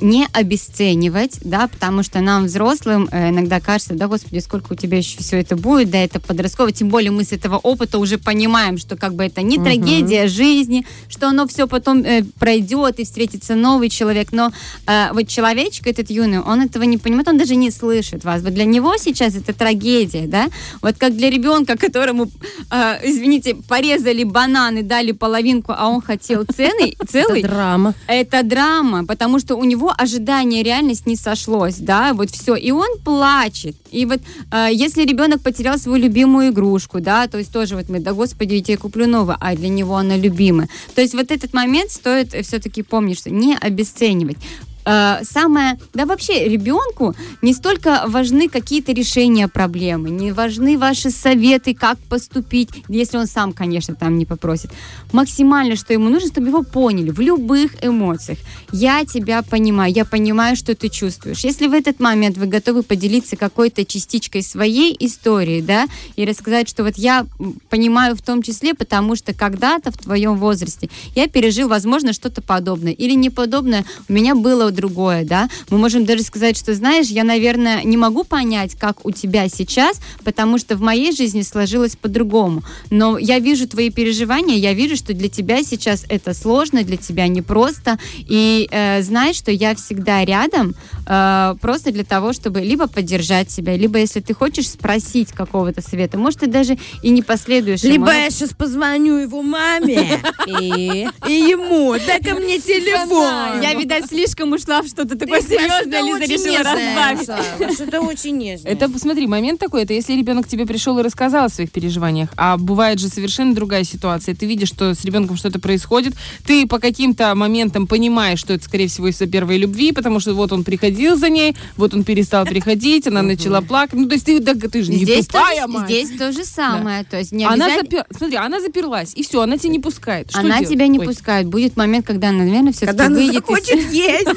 не 0.00 0.26
обесценивать, 0.32 1.38
да, 1.42 1.68
потому 1.68 2.02
что 2.02 2.20
нам, 2.20 2.44
взрослым, 2.46 3.08
э, 3.10 3.30
иногда 3.30 3.60
кажется, 3.60 3.94
да, 3.94 4.08
господи, 4.08 4.38
сколько 4.40 4.72
у 4.72 4.76
тебя 4.76 4.98
еще 4.98 5.18
все 5.18 5.40
это 5.40 5.56
будет, 5.56 5.90
да, 5.90 5.98
это 5.98 6.20
подростково, 6.20 6.72
тем 6.72 6.88
более 6.88 7.10
мы 7.10 7.24
с 7.24 7.32
этого 7.32 7.56
опыта 7.56 7.98
уже 7.98 8.18
понимаем, 8.18 8.78
что 8.78 8.96
как 8.96 9.14
бы 9.14 9.24
это 9.24 9.42
не 9.42 9.58
трагедия 9.58 10.28
жизни, 10.28 10.86
что 11.08 11.28
оно 11.28 11.46
все 11.46 11.66
потом 11.66 12.02
э, 12.02 12.24
пройдет 12.38 12.98
и 13.00 13.04
встретится 13.04 13.54
новый 13.54 13.88
человек, 13.88 14.32
но 14.32 14.52
э, 14.86 15.12
вот 15.12 15.28
человечек 15.28 15.86
этот 15.86 16.10
юный, 16.10 16.40
он 16.40 16.60
этого 16.62 16.84
не 16.84 16.98
понимает, 16.98 17.28
он 17.28 17.38
даже 17.38 17.56
не 17.56 17.70
слышит 17.70 18.24
вас. 18.24 18.42
Вот 18.42 18.54
для 18.54 18.64
него 18.64 18.96
сейчас 18.96 19.34
это 19.34 19.52
трагедия, 19.52 20.26
да, 20.26 20.48
вот 20.82 20.96
как 20.98 21.16
для 21.16 21.30
ребенка, 21.30 21.76
которому, 21.76 22.30
э, 22.70 22.98
извините, 23.04 23.54
порезали 23.68 24.24
бананы, 24.24 24.82
дали 24.82 25.12
половинку, 25.12 25.72
а 25.76 25.88
он 25.88 26.00
хотел 26.00 26.44
цены, 26.44 26.94
целый, 27.08 27.40
Это 27.40 27.48
драма. 27.48 27.94
это 28.06 28.42
драма, 28.42 29.04
потому 29.06 29.38
что 29.38 29.53
у 29.54 29.64
него 29.64 29.92
ожидание 29.96 30.62
реальность 30.62 31.06
не 31.06 31.16
сошлось, 31.16 31.76
да, 31.76 32.12
вот 32.14 32.30
все, 32.30 32.54
и 32.54 32.70
он 32.70 32.98
плачет. 33.04 33.76
И 33.90 34.06
вот 34.06 34.20
э, 34.52 34.68
если 34.72 35.04
ребенок 35.04 35.42
потерял 35.42 35.78
свою 35.78 36.02
любимую 36.02 36.50
игрушку, 36.50 37.00
да, 37.00 37.26
то 37.26 37.38
есть 37.38 37.52
тоже 37.52 37.76
вот 37.76 37.88
мы, 37.88 38.00
да 38.00 38.12
господи, 38.12 38.54
я 38.54 38.62
тебе 38.62 38.76
куплю 38.76 39.06
новую, 39.06 39.36
а 39.40 39.54
для 39.54 39.68
него 39.68 39.96
она 39.96 40.16
любимая. 40.16 40.68
То 40.94 41.00
есть 41.00 41.14
вот 41.14 41.30
этот 41.30 41.52
момент 41.54 41.90
стоит 41.90 42.34
все-таки 42.46 42.82
помнить, 42.82 43.18
что 43.18 43.30
не 43.30 43.56
обесценивать. 43.56 44.38
Э, 44.84 45.18
Самое, 45.22 45.78
да 45.94 46.06
вообще 46.06 46.48
ребенку 46.48 47.14
не 47.42 47.54
столько 47.54 48.04
важны 48.06 48.48
какие-то 48.48 48.92
решения 48.92 49.48
проблемы, 49.48 50.10
не 50.10 50.32
важны 50.32 50.78
ваши 50.78 51.10
советы, 51.10 51.74
как 51.74 51.98
поступить, 51.98 52.68
если 52.88 53.16
он 53.16 53.26
сам, 53.26 53.52
конечно, 53.52 53.94
там 53.94 54.18
не 54.18 54.26
попросит. 54.26 54.70
Максимально, 55.12 55.76
что 55.76 55.92
ему 55.92 56.08
нужно, 56.08 56.28
чтобы 56.28 56.48
его 56.48 56.62
поняли 56.62 57.10
в 57.10 57.20
любых 57.20 57.72
эмоциях. 57.82 58.38
Я 58.72 59.04
тебя 59.04 59.42
понимаю, 59.42 59.92
я 59.92 60.04
понимаю, 60.04 60.56
что 60.56 60.74
ты 60.74 60.88
чувствуешь. 60.88 61.44
Если 61.44 61.66
в 61.66 61.72
этот 61.72 62.00
момент 62.00 62.36
вы 62.36 62.46
готовы 62.46 62.82
поделиться 62.82 63.36
какой-то 63.36 63.84
частичкой 63.84 64.42
своей 64.42 64.94
истории, 65.00 65.60
да, 65.60 65.86
и 66.16 66.24
рассказать, 66.24 66.68
что 66.68 66.84
вот 66.84 66.96
я 66.96 67.26
понимаю 67.70 68.16
в 68.16 68.22
том 68.22 68.42
числе, 68.42 68.74
потому 68.74 69.16
что 69.16 69.32
когда-то 69.32 69.90
в 69.90 69.98
твоем 69.98 70.36
возрасте 70.36 70.90
я 71.14 71.28
пережил, 71.28 71.68
возможно, 71.68 72.12
что-то 72.12 72.42
подобное 72.42 72.92
или 72.92 73.14
неподобное, 73.14 73.84
у 74.08 74.12
меня 74.12 74.34
было 74.34 74.66
другое, 74.74 75.24
да, 75.24 75.48
мы 75.70 75.78
можем 75.78 76.04
даже 76.04 76.22
сказать, 76.22 76.56
что, 76.58 76.74
знаешь, 76.74 77.06
я, 77.06 77.24
наверное, 77.24 77.82
не 77.84 77.96
могу 77.96 78.24
понять, 78.24 78.74
как 78.74 79.04
у 79.06 79.10
тебя 79.10 79.48
сейчас, 79.48 80.00
потому 80.24 80.58
что 80.58 80.76
в 80.76 80.80
моей 80.80 81.12
жизни 81.12 81.42
сложилось 81.42 81.96
по-другому, 81.96 82.62
но 82.90 83.18
я 83.18 83.38
вижу 83.38 83.68
твои 83.68 83.90
переживания, 83.90 84.56
я 84.56 84.74
вижу, 84.74 84.96
что 84.96 85.14
для 85.14 85.28
тебя 85.28 85.62
сейчас 85.62 86.04
это 86.08 86.34
сложно, 86.34 86.82
для 86.82 86.96
тебя 86.96 87.28
непросто, 87.28 87.98
и 88.18 88.68
э, 88.70 89.02
знай, 89.02 89.34
что 89.34 89.50
я 89.50 89.74
всегда 89.74 90.24
рядом, 90.24 90.74
э, 91.06 91.54
просто 91.60 91.92
для 91.92 92.04
того, 92.04 92.32
чтобы 92.32 92.60
либо 92.60 92.88
поддержать 92.88 93.48
тебя, 93.48 93.76
либо 93.76 93.98
если 93.98 94.20
ты 94.20 94.34
хочешь 94.34 94.68
спросить 94.68 95.32
какого-то 95.32 95.80
совета, 95.80 96.18
может, 96.18 96.40
ты 96.40 96.46
даже 96.46 96.76
и 97.02 97.10
не 97.10 97.22
последуешь. 97.22 97.82
ему. 97.82 97.92
Либо 97.92 98.12
я 98.12 98.30
сейчас 98.30 98.50
позвоню 98.50 99.16
его 99.16 99.42
маме 99.42 100.20
И 100.46 101.32
ему, 101.32 101.94
дай 102.06 102.20
ко 102.20 102.34
мне 102.34 102.58
телефон. 102.58 103.62
Я, 103.62 103.74
видать, 103.74 104.06
слишком 104.06 104.52
уж 104.52 104.64
ушла 104.64 104.82
в 104.82 104.86
что-то 104.86 105.16
такое 105.16 105.40
серьезное, 105.40 106.02
Лиза 106.02 106.32
решила 106.32 106.58
разбавить. 106.58 107.74
Что-то 107.74 108.00
очень 108.00 108.36
нежное. 108.36 108.72
Это, 108.72 108.88
посмотри, 108.88 109.26
момент 109.26 109.60
такой, 109.60 109.82
это 109.82 109.92
если 109.92 110.14
ребенок 110.14 110.48
тебе 110.48 110.66
пришел 110.66 110.98
и 110.98 111.02
рассказал 111.02 111.46
о 111.46 111.48
своих 111.48 111.70
переживаниях, 111.70 112.30
а 112.36 112.56
бывает 112.56 112.98
же 112.98 113.08
совершенно 113.08 113.54
другая 113.54 113.84
ситуация. 113.84 114.34
Ты 114.34 114.46
видишь, 114.46 114.68
что 114.68 114.94
с 114.94 115.04
ребенком 115.04 115.36
что-то 115.36 115.58
происходит, 115.58 116.14
ты 116.46 116.66
по 116.66 116.78
каким-то 116.78 117.34
моментам 117.34 117.86
понимаешь, 117.86 118.38
что 118.38 118.54
это, 118.54 118.64
скорее 118.64 118.88
всего, 118.88 119.08
из-за 119.08 119.26
первой 119.26 119.58
любви, 119.58 119.92
потому 119.92 120.20
что 120.20 120.34
вот 120.34 120.52
он 120.52 120.64
приходил 120.64 120.93
за 121.16 121.28
ней, 121.28 121.56
вот 121.76 121.94
он 121.94 122.04
перестал 122.04 122.44
приходить, 122.44 123.06
она 123.06 123.22
начала 123.22 123.60
плакать. 123.60 123.94
Ну, 123.98 124.06
то 124.08 124.14
есть 124.14 124.26
ты, 124.26 124.40
да, 124.40 124.54
ты 124.54 124.82
же 124.82 124.90
не 124.90 125.04
Здесь, 125.04 125.26
тупая, 125.26 125.62
то, 125.62 125.72
же, 125.72 125.78
мать. 125.78 125.84
здесь 125.90 126.10
то 126.18 126.32
же 126.32 126.44
самое. 126.44 127.04
То 127.04 127.18
есть 127.18 127.32
не 127.32 127.44
Она 127.44 127.66
обязательно- 127.66 128.00
запер- 128.02 128.16
Смотри, 128.16 128.36
она 128.36 128.60
заперлась, 128.60 129.12
и 129.14 129.22
все, 129.22 129.40
она 129.42 129.58
тебя 129.58 129.70
не 129.72 129.80
пускает. 129.80 130.30
Что 130.30 130.40
Она 130.40 130.58
делать? 130.58 130.68
тебя 130.70 130.86
не 130.86 130.98
Ой. 130.98 131.06
пускает. 131.06 131.46
Будет 131.46 131.76
момент, 131.76 132.06
когда 132.06 132.28
она, 132.30 132.44
наверное, 132.44 132.72
все-таки 132.72 132.86
Когда 132.98 133.06
она 133.06 133.16
выйдет 133.16 133.44
из... 133.48 133.92
есть. 133.92 134.28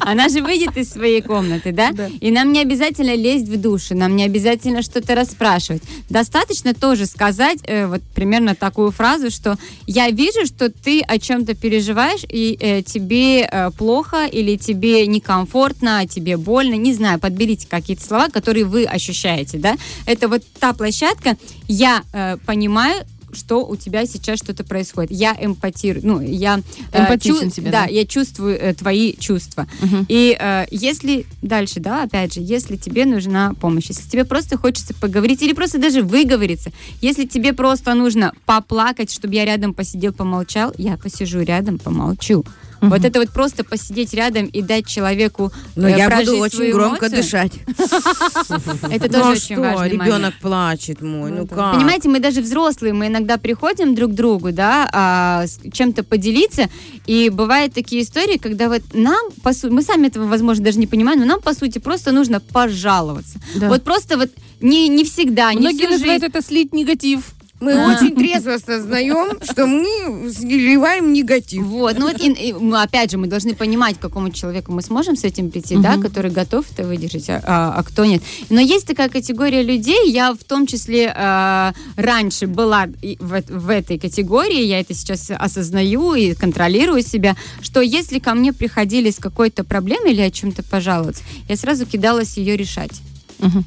Она 0.00 0.28
же 0.28 0.42
выйдет 0.42 0.76
из 0.76 0.90
своей 0.90 1.22
комнаты, 1.22 1.72
да? 1.72 1.92
Да. 1.92 2.08
И 2.20 2.30
нам 2.30 2.52
не 2.52 2.60
обязательно 2.60 3.14
лезть 3.14 3.48
в 3.48 3.60
душу, 3.60 3.94
нам 3.96 4.14
не 4.16 4.24
обязательно 4.24 4.82
что-то 4.82 5.14
расспрашивать. 5.14 5.82
Достаточно 6.10 6.74
тоже 6.74 7.06
сказать 7.06 7.58
э, 7.64 7.86
вот 7.86 8.02
примерно 8.14 8.54
такую 8.54 8.90
фразу, 8.90 9.30
что 9.30 9.56
я 9.86 10.10
вижу, 10.10 10.46
что 10.46 10.70
ты 10.70 11.00
о 11.00 11.18
чем-то 11.18 11.54
переживаешь, 11.54 12.24
и 12.28 12.56
э, 12.60 12.82
тебе 12.82 13.48
э, 13.50 13.70
плохо, 13.70 14.26
или 14.34 14.56
тебе 14.56 15.06
некомфортно, 15.06 16.06
тебе 16.06 16.36
больно, 16.36 16.74
не 16.74 16.92
знаю, 16.94 17.18
подберите 17.18 17.66
какие-то 17.68 18.04
слова, 18.04 18.28
которые 18.28 18.64
вы 18.64 18.84
ощущаете, 18.84 19.58
да? 19.58 19.76
Это 20.06 20.28
вот 20.28 20.42
та 20.58 20.72
площадка, 20.72 21.36
я 21.68 22.02
э, 22.12 22.36
понимаю, 22.44 23.04
что 23.34 23.66
у 23.66 23.76
тебя 23.76 24.06
сейчас 24.06 24.38
что-то 24.38 24.64
происходит. 24.64 25.10
Я 25.10 25.36
эмпатирую, 25.38 26.06
ну, 26.06 26.20
я... 26.20 26.60
э, 26.92 27.02
Эмпатичен 27.02 27.50
чу- 27.50 27.56
тебе, 27.56 27.70
да, 27.70 27.84
да? 27.84 27.90
я 27.90 28.06
чувствую 28.06 28.56
э, 28.60 28.74
твои 28.74 29.14
чувства. 29.16 29.66
Мгм. 29.80 30.06
И 30.08 30.36
э, 30.38 30.66
если 30.70 31.26
дальше, 31.42 31.80
да, 31.80 32.04
опять 32.04 32.34
же, 32.34 32.40
если 32.40 32.76
тебе 32.76 33.04
нужна 33.04 33.54
помощь, 33.60 33.86
если 33.88 34.08
тебе 34.08 34.24
просто 34.24 34.56
хочется 34.56 34.94
поговорить 34.94 35.42
или 35.42 35.52
просто 35.52 35.78
даже 35.78 36.02
выговориться, 36.02 36.70
если 37.00 37.26
тебе 37.26 37.52
просто 37.52 37.94
нужно 37.94 38.32
поплакать, 38.46 39.12
чтобы 39.12 39.34
я 39.34 39.44
рядом 39.44 39.74
посидел, 39.74 40.12
помолчал, 40.12 40.72
я 40.78 40.96
посижу 40.96 41.40
рядом, 41.40 41.78
помолчу. 41.78 42.44
Вот 42.88 43.04
это 43.04 43.20
вот 43.20 43.30
просто 43.30 43.64
посидеть 43.64 44.14
рядом 44.14 44.46
и 44.46 44.62
дать 44.62 44.86
человеку 44.86 45.52
Но 45.76 45.88
э, 45.88 45.96
я 45.96 46.10
буду 46.10 46.38
очень 46.38 46.72
громко 46.72 47.06
эмоцию, 47.06 47.22
дышать. 47.22 47.52
Это 48.90 49.06
Ну 49.06 49.12
тоже 49.12 49.28
а 49.28 49.30
очень 49.32 49.56
момент. 49.56 49.92
ребенок 49.92 50.34
плачет 50.40 51.02
мой, 51.02 51.30
ну 51.30 51.46
как? 51.46 51.74
Понимаете, 51.74 52.08
мы 52.08 52.20
даже 52.20 52.40
взрослые, 52.40 52.92
мы 52.92 53.08
иногда 53.08 53.36
приходим 53.38 53.94
друг 53.94 54.12
к 54.12 54.14
другу, 54.14 54.52
да, 54.52 54.88
а, 54.92 55.46
с 55.46 55.60
чем-то 55.72 56.04
поделиться, 56.04 56.68
и 57.06 57.30
бывают 57.30 57.74
такие 57.74 58.02
истории, 58.02 58.38
когда 58.38 58.68
вот 58.68 58.82
нам, 58.92 59.30
по 59.42 59.52
сути, 59.52 59.72
мы 59.72 59.82
сами 59.82 60.08
этого, 60.08 60.26
возможно, 60.26 60.64
даже 60.64 60.78
не 60.78 60.86
понимаем, 60.86 61.20
но 61.20 61.26
нам, 61.26 61.40
по 61.40 61.54
сути, 61.54 61.78
просто 61.78 62.12
нужно 62.12 62.40
пожаловаться. 62.40 63.38
Вот 63.54 63.82
просто 63.82 64.16
вот 64.16 64.30
не, 64.60 64.88
не 64.88 65.04
всегда, 65.04 65.52
не 65.52 65.60
Многие 65.60 65.88
называют 65.88 66.22
это 66.22 66.42
слить 66.42 66.72
негатив. 66.72 67.22
Мы 67.60 67.72
А. 67.72 67.94
очень 67.96 68.14
трезво 68.14 68.54
осознаем, 68.54 69.38
что 69.42 69.66
мы 69.66 70.30
сливаем 70.30 71.12
негатив. 71.12 71.64
Вот, 71.64 71.96
ну 71.98 72.08
вот, 72.08 72.20
и, 72.20 72.30
и, 72.30 72.52
ну, 72.52 72.76
опять 72.76 73.12
же, 73.12 73.16
мы 73.16 73.26
должны 73.28 73.54
понимать, 73.54 73.96
к 73.96 74.00
какому 74.00 74.30
человеку 74.30 74.72
мы 74.72 74.82
сможем 74.82 75.16
с 75.16 75.24
этим 75.24 75.50
прийти, 75.50 75.76
да, 75.76 75.96
который 75.96 76.30
готов 76.30 76.66
это 76.72 76.86
выдержать, 76.86 77.30
а, 77.30 77.40
а- 77.46 77.74
а 77.78 77.82
кто 77.84 78.04
нет. 78.04 78.22
Но 78.50 78.60
есть 78.60 78.86
такая 78.86 79.08
категория 79.08 79.62
людей, 79.62 80.10
я 80.10 80.32
в 80.34 80.42
том 80.44 80.66
числе 80.66 81.12
а, 81.16 81.72
раньше 81.96 82.46
была 82.48 82.86
в, 83.20 83.42
в 83.48 83.70
этой 83.70 83.98
категории, 83.98 84.62
я 84.64 84.80
это 84.80 84.92
сейчас 84.92 85.30
осознаю 85.30 86.14
и 86.14 86.34
контролирую 86.34 87.02
себя, 87.02 87.36
что 87.62 87.80
если 87.80 88.18
ко 88.18 88.34
мне 88.34 88.52
приходили 88.52 89.10
с 89.10 89.16
какой-то 89.16 89.64
проблемой 89.64 90.12
или 90.12 90.20
о 90.22 90.30
чем-то 90.30 90.64
пожаловаться, 90.64 91.22
я 91.48 91.56
сразу 91.56 91.86
кидалась 91.86 92.36
ее 92.36 92.56
решать. 92.56 93.00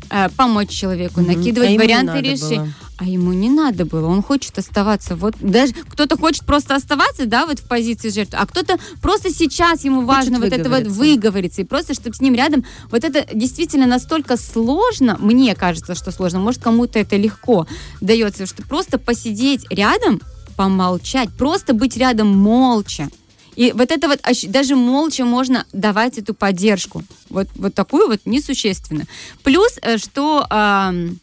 А, 0.10 0.30
помочь 0.30 0.70
человеку, 0.70 1.22
накидывать 1.22 1.76
А 1.76 1.78
варианты 1.80 2.22
решения. 2.22 2.74
А 3.00 3.06
ему 3.06 3.32
не 3.32 3.50
надо 3.50 3.86
было, 3.86 4.08
он 4.08 4.24
хочет 4.24 4.58
оставаться. 4.58 5.16
Вот 5.16 5.36
даже 5.40 5.74
кто-то 5.74 6.18
хочет 6.18 6.46
просто 6.46 6.76
оставаться, 6.76 7.28
да, 7.28 7.46
вот 7.46 7.60
в 7.60 7.68
позиции 7.68 8.10
жертвы, 8.10 8.40
а 8.40 8.48
кто-то 8.48 8.78
просто 9.04 9.30
сейчас 9.30 9.86
ему 9.86 10.02
важно 10.02 10.40
вот 10.40 10.52
это 10.52 10.68
вот 10.68 10.88
выговориться. 10.88 11.62
и 11.62 11.66
просто, 11.66 11.94
чтобы 11.94 12.16
с 12.16 12.22
ним 12.22 12.34
рядом. 12.34 12.66
Вот 12.90 13.04
это 13.04 13.24
действительно 13.36 13.86
настолько 13.86 14.36
сложно, 14.36 15.16
мне 15.20 15.54
кажется, 15.54 15.94
что 15.94 16.12
сложно, 16.12 16.40
может 16.40 16.64
кому-то 16.64 16.98
это 16.98 17.18
легко 17.18 17.68
дается, 18.02 18.48
что 18.48 18.64
просто 18.64 18.98
посидеть 18.98 19.66
рядом, 19.70 20.20
помолчать, 20.56 21.30
просто 21.38 21.74
быть 21.74 21.98
рядом 21.98 22.36
молча. 22.36 23.10
И 23.56 23.72
вот 23.74 23.92
это 23.92 24.08
вот 24.08 24.22
даже 24.50 24.76
молча 24.76 25.26
можно 25.26 25.66
давать 25.74 26.20
эту 26.20 26.34
поддержку. 26.36 27.04
Вот, 27.30 27.48
вот 27.56 27.74
такую 27.74 28.08
вот 28.08 28.22
несущественно. 28.26 29.06
Плюс, 29.44 29.80
э, 29.82 29.98
что 29.98 30.46
ам, 30.50 31.18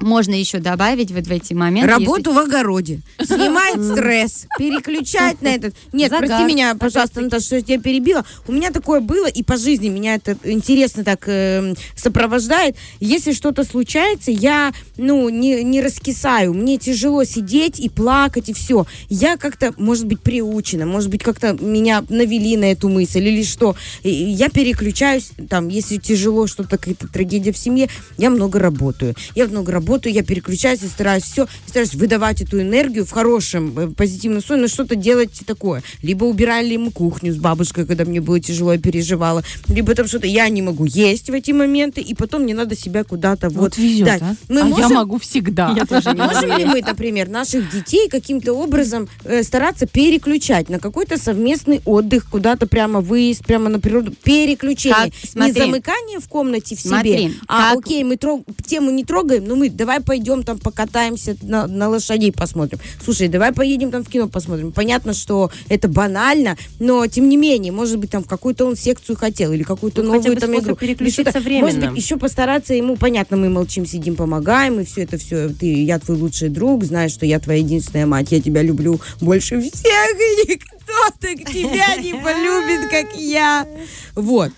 можно 0.00 0.34
еще 0.34 0.58
добавить 0.58 1.10
вот 1.10 1.26
в 1.26 1.30
эти 1.30 1.54
моменты. 1.54 1.90
если- 1.90 2.04
Работу 2.04 2.32
в 2.32 2.38
огороде. 2.38 3.00
Снимает 3.22 3.82
стресс. 3.82 4.46
Переключать 4.58 5.40
на 5.42 5.48
этот. 5.48 5.74
Нет, 5.92 6.10
Загар. 6.10 6.26
прости 6.28 6.44
меня, 6.44 6.74
пожалуйста, 6.74 7.20
Наташа, 7.20 7.44
что 7.46 7.56
я 7.56 7.62
тебя 7.62 7.80
перебила. 7.80 8.24
У 8.46 8.52
меня 8.52 8.70
такое 8.70 9.00
было, 9.00 9.26
и 9.26 9.42
по 9.42 9.56
жизни 9.56 9.88
меня 9.88 10.14
это 10.16 10.36
интересно 10.44 11.02
так 11.04 11.24
э, 11.26 11.74
сопровождает. 11.96 12.76
Если 13.00 13.32
что-то 13.32 13.64
случается, 13.64 14.30
я, 14.30 14.72
ну, 14.96 15.28
не, 15.28 15.62
не 15.64 15.80
раскисаю. 15.80 16.52
Мне 16.54 16.78
тяжело 16.78 17.24
сидеть 17.24 17.80
и 17.80 17.88
плакать, 17.88 18.48
и 18.48 18.52
все. 18.52 18.86
Я 19.08 19.36
как-то, 19.36 19.72
может 19.76 20.06
быть, 20.06 20.20
приучена, 20.20 20.86
может 20.86 21.10
быть, 21.10 21.22
как-то 21.22 21.54
меня 21.54 22.04
навели 22.08 22.56
на 22.56 22.66
эту 22.72 22.88
мысль 22.88 23.26
или 23.26 23.42
что. 23.42 23.76
Я 24.02 24.48
переключаюсь, 24.48 25.30
там, 25.48 25.68
если 25.68 25.96
тяжело, 25.96 26.46
что-то, 26.46 26.70
какая-то 26.78 27.08
трагедия 27.08 27.52
в 27.52 27.58
семье, 27.58 27.88
я 28.18 28.30
много 28.30 28.58
работаю. 28.58 29.14
Я 29.34 29.46
много 29.46 29.72
работаю, 29.72 29.85
я 30.08 30.22
переключаюсь 30.22 30.82
и 30.82 30.86
стараюсь 30.88 31.22
все, 31.24 31.46
стараюсь 31.66 31.94
выдавать 31.94 32.42
эту 32.42 32.60
энергию 32.60 33.04
в 33.06 33.10
хорошем, 33.10 33.78
э, 33.78 33.88
позитивном 33.88 34.42
слое, 34.42 34.60
но 34.62 34.68
что-то 34.68 34.96
делать 34.96 35.30
такое. 35.46 35.82
Либо 36.02 36.24
убирали 36.24 36.76
мы 36.76 36.90
кухню 36.90 37.32
с 37.32 37.36
бабушкой, 37.36 37.86
когда 37.86 38.04
мне 38.04 38.20
было 38.20 38.40
тяжело, 38.40 38.72
я 38.72 38.78
переживала. 38.78 39.42
Либо 39.68 39.94
там 39.94 40.06
что-то, 40.08 40.26
я 40.26 40.48
не 40.48 40.62
могу 40.62 40.84
есть 40.84 41.30
в 41.30 41.32
эти 41.34 41.52
моменты, 41.52 42.00
и 42.00 42.14
потом 42.14 42.42
мне 42.42 42.54
надо 42.54 42.76
себя 42.76 43.04
куда-то 43.04 43.48
вот, 43.48 43.60
Вот 43.60 43.78
везет, 43.78 44.06
дать. 44.06 44.22
а? 44.22 44.34
Мы 44.48 44.60
а 44.60 44.64
я 44.64 44.64
можем 44.66 44.92
могу 44.94 45.18
всегда. 45.18 45.68
Можем 45.68 46.56
ли 46.58 46.64
мы, 46.64 46.80
например, 46.82 47.28
наших 47.28 47.70
детей 47.70 48.08
каким-то 48.08 48.52
образом 48.52 49.08
э, 49.24 49.42
стараться 49.42 49.86
переключать 49.86 50.68
на 50.68 50.78
какой-то 50.78 51.18
совместный 51.18 51.80
отдых, 51.84 52.28
куда-то 52.30 52.66
прямо 52.66 53.00
выезд, 53.00 53.44
прямо 53.46 53.68
на 53.68 53.78
природу, 53.80 54.12
переключение, 54.24 54.96
Как? 55.10 55.30
Смотри. 55.30 55.52
не 55.52 55.58
замыкание 55.60 56.20
в 56.20 56.28
комнате 56.28 56.76
в 56.76 56.80
Смотри, 56.80 57.12
себе, 57.18 57.30
а 57.48 57.70
как- 57.74 57.78
окей, 57.84 58.04
мы 58.04 58.16
трог- 58.16 58.44
тему 58.66 58.90
не 58.90 59.04
трогаем, 59.04 59.44
но 59.44 59.56
мы 59.56 59.68
давай 59.76 60.00
пойдем 60.00 60.42
там 60.42 60.58
покатаемся 60.58 61.36
на, 61.42 61.66
на 61.66 61.88
лошадей 61.88 62.32
посмотрим. 62.32 62.80
Слушай, 63.02 63.28
давай 63.28 63.52
поедем 63.52 63.90
там 63.90 64.04
в 64.04 64.08
кино 64.08 64.28
посмотрим. 64.28 64.72
Понятно, 64.72 65.14
что 65.14 65.50
это 65.68 65.88
банально, 65.88 66.56
но 66.78 67.06
тем 67.06 67.28
не 67.28 67.36
менее, 67.36 67.72
может 67.72 67.98
быть, 67.98 68.10
там 68.10 68.24
в 68.24 68.28
какую-то 68.28 68.66
он 68.66 68.76
секцию 68.76 69.16
хотел 69.16 69.52
или 69.52 69.62
какую-то 69.62 70.02
Ну, 70.02 70.14
новую 70.14 70.36
там 70.36 70.58
игру. 70.58 70.74
переключиться 70.76 71.40
временно. 71.40 71.66
Может 71.66 71.90
быть, 71.90 72.02
еще 72.02 72.16
постараться 72.16 72.74
ему, 72.74 72.96
понятно, 72.96 73.36
мы 73.36 73.48
молчим, 73.48 73.86
сидим, 73.86 74.16
помогаем, 74.16 74.80
и 74.80 74.84
все 74.84 75.02
это 75.02 75.18
все, 75.18 75.48
ты, 75.48 75.84
я 75.84 75.98
твой 75.98 76.16
лучший 76.16 76.48
друг, 76.48 76.84
знаешь, 76.84 77.12
что 77.12 77.26
я 77.26 77.38
твоя 77.38 77.60
единственная 77.60 78.06
мать, 78.06 78.32
я 78.32 78.40
тебя 78.40 78.62
люблю 78.62 79.00
больше 79.20 79.60
всех, 79.60 79.74
и 79.84 80.52
никто 80.52 80.94
так 81.20 81.38
тебя 81.52 81.96
не 81.96 82.12
полюбит, 82.14 82.90
как 82.90 83.16
я. 83.20 83.66
Вот. 84.14 84.52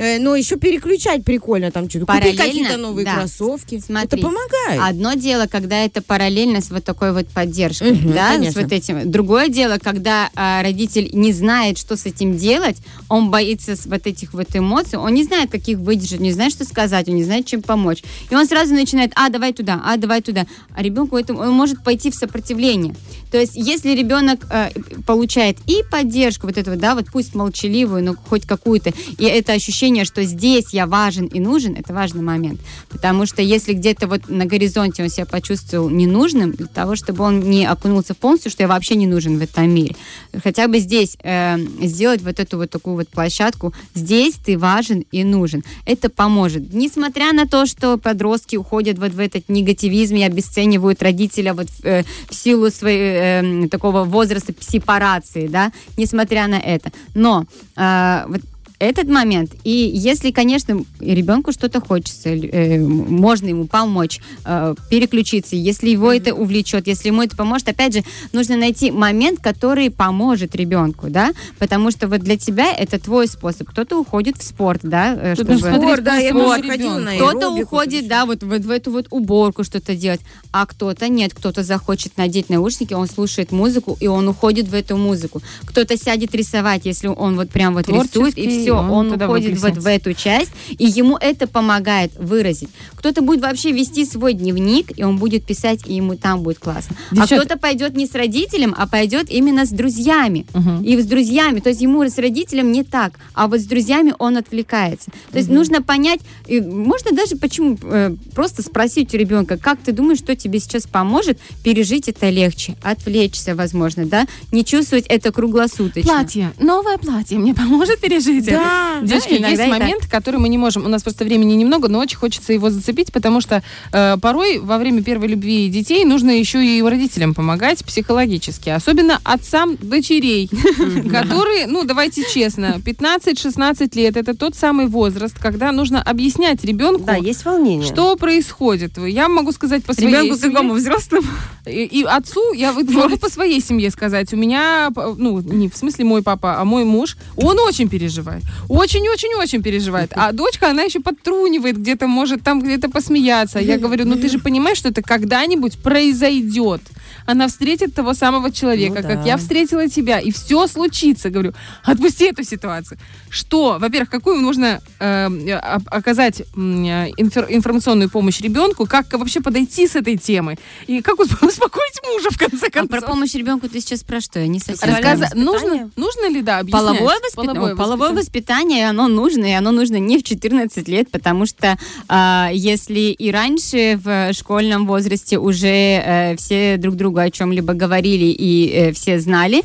Э, 0.00 0.18
Но 0.18 0.34
еще 0.34 0.56
переключать 0.56 1.24
прикольно, 1.24 1.70
там 1.70 1.88
что-то, 1.90 2.06
Параллельно, 2.06 2.42
какие-то 2.42 2.76
новые 2.78 3.04
да. 3.04 3.16
кроссовки. 3.16 3.78
Смотри, 3.84 4.18
Это 4.18 4.26
помогает. 4.26 4.80
Одно 4.80 5.12
дело, 5.12 5.46
когда 5.46 5.84
это 5.84 6.00
параллельно 6.00 6.62
с 6.62 6.70
вот 6.70 6.84
такой 6.84 7.12
вот 7.12 7.28
поддержкой, 7.28 7.92
Мгм, 7.92 8.12
да, 8.14 8.28
с 8.28 8.32
конечно. 8.36 8.62
вот 8.62 8.72
этим. 8.72 9.10
Другое 9.10 9.48
дело, 9.48 9.76
когда 9.76 10.30
а, 10.34 10.62
родитель 10.62 11.10
не 11.12 11.32
знает, 11.32 11.76
что 11.76 11.98
с 11.98 12.06
этим 12.06 12.38
делать, 12.38 12.78
он 13.10 13.30
боится 13.30 13.76
с 13.76 13.84
вот 13.84 14.06
этих 14.06 14.32
вот 14.32 14.48
эмоций, 14.54 14.98
он 14.98 15.12
не 15.12 15.24
знает, 15.24 15.50
как 15.50 15.68
их 15.68 15.76
выдержать, 15.78 16.20
не 16.20 16.32
знает, 16.32 16.52
что 16.52 16.64
сказать, 16.64 17.06
он 17.08 17.16
не 17.16 17.24
знает, 17.24 17.44
чем 17.44 17.60
помочь. 17.60 18.02
И 18.30 18.34
он 18.34 18.46
сразу 18.46 18.72
начинает, 18.72 19.12
а, 19.16 19.28
давай 19.28 19.52
туда, 19.52 19.82
а, 19.84 19.98
давай 19.98 20.22
туда. 20.22 20.46
А 20.74 20.82
ребенку 20.82 21.18
это, 21.18 21.34
он 21.34 21.52
может 21.52 21.84
пойти 21.84 22.10
в 22.10 22.14
сопротивление. 22.14 22.94
То 23.30 23.38
есть, 23.38 23.52
если 23.54 23.94
ребенок 23.94 24.46
э, 24.50 24.70
получает 25.06 25.58
и 25.66 25.82
поддержку 25.90 26.46
вот 26.46 26.58
этого, 26.58 26.76
да, 26.76 26.94
вот 26.94 27.06
пусть 27.12 27.34
молчаливую, 27.34 28.02
но 28.04 28.14
хоть 28.16 28.46
какую-то, 28.46 28.92
и 29.18 29.24
это 29.24 29.52
ощущение 29.52 30.04
что 30.04 30.24
здесь 30.24 30.70
я 30.72 30.86
важен 30.86 31.26
и 31.26 31.40
нужен, 31.40 31.74
это 31.74 31.92
важный 31.92 32.22
момент. 32.22 32.60
Потому 32.88 33.26
что 33.26 33.42
если 33.42 33.72
где-то 33.72 34.08
вот 34.08 34.28
на 34.28 34.46
горизонте 34.46 35.02
он 35.02 35.08
себя 35.08 35.26
почувствовал 35.26 35.88
ненужным, 35.88 36.52
для 36.52 36.66
того, 36.66 36.96
чтобы 36.96 37.24
он 37.24 37.40
не 37.40 37.66
окунулся 37.66 38.14
полностью, 38.14 38.50
что 38.50 38.62
я 38.62 38.68
вообще 38.68 38.94
не 38.94 39.06
нужен 39.06 39.38
в 39.38 39.42
этом 39.42 39.70
мире, 39.70 39.94
хотя 40.42 40.68
бы 40.68 40.78
здесь 40.78 41.16
э, 41.22 41.58
сделать 41.82 42.22
вот 42.22 42.40
эту 42.40 42.56
вот 42.56 42.70
такую 42.70 42.96
вот 42.96 43.08
площадку, 43.08 43.72
здесь 43.94 44.34
ты 44.34 44.58
важен 44.58 45.04
и 45.12 45.22
нужен. 45.24 45.62
Это 45.86 46.10
поможет. 46.10 46.72
Несмотря 46.72 47.32
на 47.32 47.46
то, 47.46 47.66
что 47.66 47.98
подростки 47.98 48.56
уходят 48.56 48.98
вот 48.98 49.12
в 49.12 49.20
этот 49.20 49.48
негативизм 49.48 50.16
и 50.16 50.22
обесценивают 50.22 51.02
родителя 51.02 51.54
вот 51.54 51.68
э, 51.84 52.02
в 52.28 52.34
силу 52.34 52.70
своей 52.70 53.19
э, 53.20 53.68
такого 53.68 54.04
возраста 54.04 54.52
сепарации, 54.60 55.46
да, 55.48 55.72
несмотря 55.96 56.46
на 56.46 56.58
это. 56.58 56.90
Но 57.14 57.44
э, 57.76 58.24
вот 58.26 58.40
этот 58.80 59.08
момент. 59.08 59.52
И 59.62 59.70
если, 59.94 60.30
конечно, 60.30 60.82
ребенку 61.00 61.52
что-то 61.52 61.80
хочется, 61.80 62.30
э, 62.30 62.78
можно 62.78 63.48
ему 63.48 63.66
помочь, 63.66 64.20
э, 64.44 64.74
переключиться, 64.88 65.54
если 65.54 65.90
его 65.90 66.10
это 66.10 66.34
увлечет, 66.34 66.86
если 66.86 67.08
ему 67.08 67.22
это 67.22 67.36
поможет, 67.36 67.68
опять 67.68 67.92
же, 67.92 68.02
нужно 68.32 68.56
найти 68.56 68.90
момент, 68.90 69.40
который 69.40 69.90
поможет 69.90 70.56
ребенку, 70.56 71.08
да, 71.10 71.32
потому 71.58 71.90
что 71.90 72.08
вот 72.08 72.20
для 72.20 72.38
тебя 72.38 72.72
это 72.72 72.98
твой 72.98 73.28
способ. 73.28 73.68
Кто-то 73.68 74.00
уходит 74.00 74.38
в 74.38 74.42
спорт, 74.42 74.80
да, 74.82 75.14
э, 75.14 75.34
чтобы... 75.34 75.58
Спорт, 75.58 76.02
да, 76.02 76.16
я 76.16 76.32
на 76.32 77.14
Кто-то 77.16 77.50
уходит, 77.50 78.08
да, 78.08 78.24
вот, 78.24 78.42
вот 78.42 78.62
в 78.62 78.70
эту 78.70 78.90
вот 78.92 79.08
уборку 79.10 79.62
что-то 79.62 79.94
делать, 79.94 80.20
а 80.52 80.64
кто-то 80.64 81.08
нет, 81.08 81.34
кто-то 81.34 81.62
захочет 81.62 82.16
надеть 82.16 82.48
наушники, 82.48 82.94
он 82.94 83.08
слушает 83.08 83.52
музыку, 83.52 83.98
и 84.00 84.06
он 84.06 84.26
уходит 84.26 84.68
в 84.68 84.74
эту 84.74 84.96
музыку. 84.96 85.42
Кто-то 85.66 85.98
сядет 85.98 86.34
рисовать, 86.34 86.86
если 86.86 87.08
он 87.08 87.36
вот 87.36 87.50
прям 87.50 87.74
вот 87.74 87.86
рисует, 87.86 88.38
и 88.38 88.44
Творческий, 88.44 88.69
все, 88.74 88.78
он 88.80 88.90
он, 88.90 89.10
туда 89.10 89.26
уходит 89.26 89.60
вот 89.60 89.76
в 89.76 89.86
эту 89.86 90.14
часть, 90.14 90.50
и 90.68 90.84
ему 90.86 91.16
это 91.16 91.46
помогает 91.46 92.12
выразить. 92.18 92.68
Кто-то 92.94 93.22
будет 93.22 93.40
вообще 93.42 93.72
вести 93.72 94.04
свой 94.04 94.34
дневник, 94.34 94.98
и 94.98 95.02
он 95.04 95.16
будет 95.16 95.44
писать, 95.44 95.80
и 95.86 95.94
ему 95.94 96.16
там 96.16 96.42
будет 96.42 96.58
классно. 96.58 96.96
Девчат- 97.10 97.32
А 97.32 97.40
кто-то 97.40 97.58
пойдет 97.58 97.96
не 97.96 98.06
с 98.06 98.14
родителем, 98.14 98.74
а 98.76 98.86
пойдет 98.86 99.30
именно 99.30 99.64
с 99.64 99.70
друзьями. 99.70 100.46
Мгм. 100.54 100.82
И 100.82 101.00
с 101.00 101.06
друзьями. 101.06 101.60
То 101.60 101.70
есть 101.70 101.80
ему 101.80 102.02
с 102.02 102.18
родителем 102.18 102.72
не 102.72 102.84
так, 102.84 103.18
а 103.34 103.46
вот 103.46 103.60
с 103.60 103.64
друзьями 103.64 104.14
он 104.18 104.36
отвлекается. 104.36 105.10
То 105.32 105.38
есть 105.38 105.48
нужно 105.48 105.82
понять, 105.82 106.20
и 106.46 106.60
можно 106.60 107.12
даже 107.12 107.36
почему 107.36 107.78
э, 107.82 108.14
просто 108.34 108.62
спросить 108.62 109.14
у 109.14 109.16
ребенка, 109.16 109.56
как 109.56 109.78
ты 109.80 109.92
думаешь, 109.92 110.18
что 110.18 110.36
тебе 110.36 110.60
сейчас 110.60 110.86
поможет 110.86 111.38
пережить 111.64 112.08
это 112.08 112.28
легче, 112.28 112.76
отвлечься, 112.82 113.54
возможно, 113.54 114.04
да, 114.06 114.26
не 114.52 114.64
чувствовать 114.64 115.06
это 115.08 115.32
круглосуточно. 115.32 116.02
Платье, 116.12 116.52
новое 116.60 116.98
платье 116.98 117.38
мне 117.38 117.54
поможет 117.54 118.00
пережить 118.00 118.46
это. 118.48 118.59
Да, 118.60 119.00
Девочки, 119.02 119.32
иногда 119.32 119.48
есть 119.48 119.62
и 119.62 119.70
так. 119.70 119.78
момент, 119.80 120.06
который 120.06 120.38
мы 120.40 120.48
не 120.48 120.58
можем. 120.58 120.84
У 120.84 120.88
нас 120.88 121.02
просто 121.02 121.24
времени 121.24 121.54
немного, 121.54 121.88
но 121.88 121.98
очень 121.98 122.18
хочется 122.18 122.52
его 122.52 122.70
зацепить, 122.70 123.12
потому 123.12 123.40
что 123.40 123.62
э, 123.92 124.16
порой 124.20 124.58
во 124.58 124.78
время 124.78 125.02
первой 125.02 125.28
любви 125.28 125.68
детей 125.68 126.04
нужно 126.04 126.30
еще 126.30 126.64
и 126.64 126.82
родителям 126.82 127.34
помогать 127.34 127.84
психологически, 127.84 128.68
особенно 128.70 129.20
отцам 129.24 129.76
дочерей, 129.80 130.50
которые, 131.10 131.66
ну 131.66 131.84
давайте 131.84 132.24
честно, 132.32 132.80
15-16 132.84 133.96
лет 133.96 134.16
это 134.16 134.36
тот 134.36 134.54
самый 134.54 134.86
возраст, 134.86 135.38
когда 135.38 135.72
нужно 135.72 136.02
объяснять 136.02 136.64
ребенку, 136.64 137.04
Да, 137.04 137.16
есть 137.16 137.44
волнение. 137.44 137.86
что 137.86 138.16
происходит. 138.16 138.98
Я 138.98 139.28
могу 139.28 139.52
сказать 139.52 139.84
по 139.84 139.94
своей 139.94 140.10
Ребенку 140.10 140.40
какому 140.40 140.74
взрослому? 140.74 141.26
И, 141.66 141.84
и 141.84 142.02
отцу, 142.04 142.52
я 142.54 142.72
могу 142.72 143.16
по 143.18 143.28
своей 143.28 143.60
семье 143.60 143.90
сказать, 143.90 144.32
у 144.32 144.36
меня, 144.36 144.90
ну, 144.96 145.40
не 145.40 145.68
в 145.68 145.76
смысле 145.76 146.04
мой 146.04 146.22
папа, 146.22 146.58
а 146.58 146.64
мой 146.64 146.84
муж, 146.84 147.16
он 147.36 147.58
очень 147.60 147.88
переживает. 147.88 148.42
Очень-очень-очень 148.68 149.62
переживает. 149.62 150.12
А 150.14 150.32
дочка, 150.32 150.70
она 150.70 150.82
еще 150.82 151.00
подтрунивает 151.00 151.78
где-то, 151.78 152.06
может 152.06 152.42
там 152.42 152.60
где-то 152.60 152.90
посмеяться. 152.90 153.58
Я 153.58 153.78
говорю, 153.78 154.04
ну 154.06 154.16
ты 154.16 154.28
же 154.28 154.38
понимаешь, 154.38 154.78
что 154.78 154.88
это 154.88 155.02
когда-нибудь 155.02 155.78
произойдет. 155.78 156.80
Она 157.26 157.48
встретит 157.48 157.94
того 157.94 158.14
самого 158.14 158.50
человека, 158.50 159.02
Ну 159.02 159.08
как 159.08 159.22
да. 159.22 159.26
я 159.28 159.36
встретила 159.36 159.88
тебя, 159.88 160.18
и 160.20 160.30
все 160.30 160.66
случится. 160.66 161.30
Говорю, 161.30 161.52
отпусти 161.84 162.26
эту 162.26 162.44
ситуацию. 162.44 162.98
Что, 163.28 163.78
во-первых, 163.80 164.10
какую 164.10 164.40
нужно 164.40 164.80
э, 164.98 165.26
о- 165.26 165.78
оказать 165.86 166.42
м, 166.56 166.84
э, 166.84 167.10
инфер- 167.16 167.46
информационную 167.48 168.10
помощь 168.10 168.40
ребенку, 168.40 168.86
как 168.86 169.12
вообще 169.12 169.40
подойти 169.40 169.86
с 169.86 169.94
этой 169.96 170.16
темой, 170.16 170.58
и 170.86 171.00
как 171.02 171.16
усп- 171.18 171.46
успокоить 171.48 172.00
мужа, 172.12 172.30
в 172.30 172.38
конце 172.38 172.66
А 172.66 172.70
концов. 172.70 173.00
про 173.00 173.06
помощь 173.06 173.34
ребенку 173.34 173.68
ты 173.68 173.80
сейчас 173.80 174.02
про 174.02 174.20
что? 174.20 174.40
Я 174.40 174.46
не 174.48 174.58
совсем 174.58 174.88
Рассказа- 174.88 175.22
воспитание? 175.22 175.44
нужно, 175.44 175.90
нужно 175.96 176.28
ли, 176.30 176.42
да, 176.42 176.58
объяснять? 176.58 176.82
Половое, 176.82 177.16
воспитание, 177.20 177.76
половое, 177.76 177.76
воспитание. 177.76 178.14
воспитание, 178.16 178.88
оно 178.90 179.08
нужно, 179.08 179.44
и 179.46 179.52
оно 179.52 179.70
нужно 179.70 179.96
не 179.96 180.18
в 180.18 180.22
14 180.24 180.88
лет, 180.88 181.10
потому 181.10 181.46
что 181.46 181.76
а, 182.08 182.50
если 182.52 183.00
и 183.10 183.30
раньше 183.30 183.98
в 184.02 184.32
школьном 184.32 184.86
возрасте 184.86 185.38
уже 185.38 185.68
э, 185.68 186.36
все 186.36 186.76
друг 186.78 186.96
другу 187.00 187.18
о 187.18 187.30
чем-либо 187.30 187.72
говорили 187.72 188.26
и 188.26 188.70
э, 188.70 188.92
все 188.92 189.18
знали, 189.18 189.62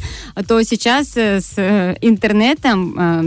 то 0.48 0.64
сейчас 0.64 1.18
э, 1.18 1.42
с 1.42 1.54
э, 1.58 1.98
интернетом 2.02 2.96
э, 2.98 3.22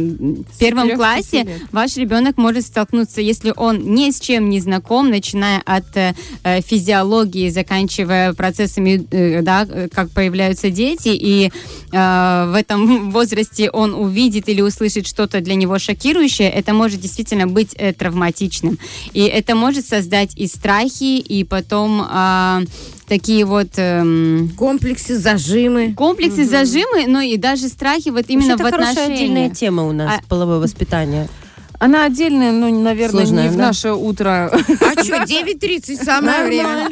в 0.52 0.58
первом 0.58 0.88
4-5 0.88 0.96
классе 0.96 1.42
лет. 1.42 1.48
ваш 1.72 1.96
ребенок 1.96 2.38
может 2.38 2.64
столкнуться, 2.64 3.20
если 3.20 3.52
он 3.54 3.94
ни 3.94 4.10
с 4.10 4.18
чем 4.18 4.48
не 4.48 4.60
знаком, 4.60 5.10
начиная 5.10 5.60
от 5.64 5.96
э, 5.96 6.14
э, 6.42 6.60
физиологии, 6.62 7.50
заканчивая 7.50 8.32
процессами, 8.32 9.06
э, 9.10 9.42
да, 9.42 9.66
э, 9.68 9.88
как 9.92 10.10
появляются 10.10 10.70
дети, 10.70 11.10
и 11.12 11.50
э, 11.92 12.50
в 12.52 12.54
этом 12.54 13.10
возрасте 13.16 13.70
он 13.70 13.94
увидит 13.94 14.48
или 14.48 14.62
услышит 14.62 15.06
что-то 15.06 15.40
для 15.40 15.54
него 15.54 15.78
шокирующее, 15.78 16.48
это 16.48 16.72
может 16.72 17.00
действительно 17.00 17.46
быть 17.46 17.74
э, 17.76 17.92
травматичным. 17.92 18.78
И 19.12 19.20
это 19.20 19.54
может 19.54 19.86
создать 19.86 20.32
и 20.36 20.46
страхи, 20.46 21.18
и 21.18 21.44
потом 21.44 22.02
а, 22.08 22.62
такие 23.08 23.44
вот 23.44 23.68
эм, 23.76 24.50
Комплексы, 24.56 25.16
зажимы. 25.18 25.94
комплексы, 25.94 26.44
зажимы, 26.44 27.06
но 27.06 27.20
и 27.20 27.36
даже 27.36 27.68
страхи 27.68 28.10
вот 28.10 28.26
именно 28.28 28.56
Вообще, 28.56 28.64
в 28.64 28.66
это 28.66 28.76
хорошая 28.76 29.06
отдельная 29.12 29.50
тема 29.50 29.84
у 29.84 29.92
нас, 29.92 30.18
А- 30.20 30.28
половое 30.28 30.58
воспитание. 30.58 31.28
Она 31.78 32.04
отдельная, 32.04 32.50
но, 32.52 32.68
наверное, 32.68 33.24
Сложная, 33.24 33.44
не 33.44 33.48
в 33.50 33.56
да? 33.56 33.66
наше 33.66 33.92
утро. 33.92 34.50
А 34.52 35.04
что, 35.04 35.16
9.30 35.22 36.04
самое 36.04 36.44
время. 36.44 36.90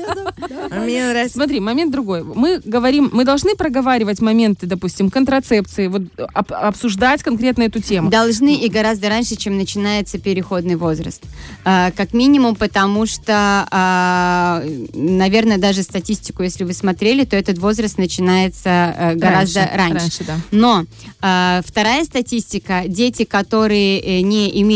А 0.70 0.80
мне 0.80 1.08
нравится. 1.08 1.34
Смотри, 1.34 1.60
момент 1.60 1.90
другой. 1.90 2.22
Мы 2.22 2.60
говорим, 2.64 3.10
мы 3.12 3.24
должны 3.24 3.56
проговаривать 3.56 4.20
моменты, 4.20 4.66
допустим, 4.66 5.10
контрацепции, 5.10 5.88
вот 5.88 6.02
об- 6.32 6.52
обсуждать 6.52 7.22
конкретно 7.22 7.64
эту 7.64 7.80
тему. 7.80 8.10
Должны 8.10 8.54
и 8.54 8.68
гораздо 8.68 9.08
раньше, 9.08 9.36
чем 9.36 9.56
начинается 9.56 10.18
переходный 10.18 10.76
возраст. 10.76 11.22
А, 11.64 11.90
как 11.90 12.12
минимум, 12.12 12.54
потому 12.54 13.06
что, 13.06 13.66
а, 13.70 14.62
наверное, 14.94 15.58
даже 15.58 15.82
статистику, 15.82 16.42
если 16.42 16.64
вы 16.64 16.72
смотрели, 16.72 17.24
то 17.24 17.36
этот 17.36 17.58
возраст 17.58 17.98
начинается 17.98 18.94
э, 18.96 19.14
гораздо 19.14 19.68
раньше. 19.74 19.98
Раньше, 19.98 20.24
да. 20.24 20.36
Но 20.52 20.84
а, 21.20 21.60
вторая 21.66 22.04
статистика, 22.04 22.84
дети, 22.86 23.24
которые 23.24 24.00
э, 24.00 24.20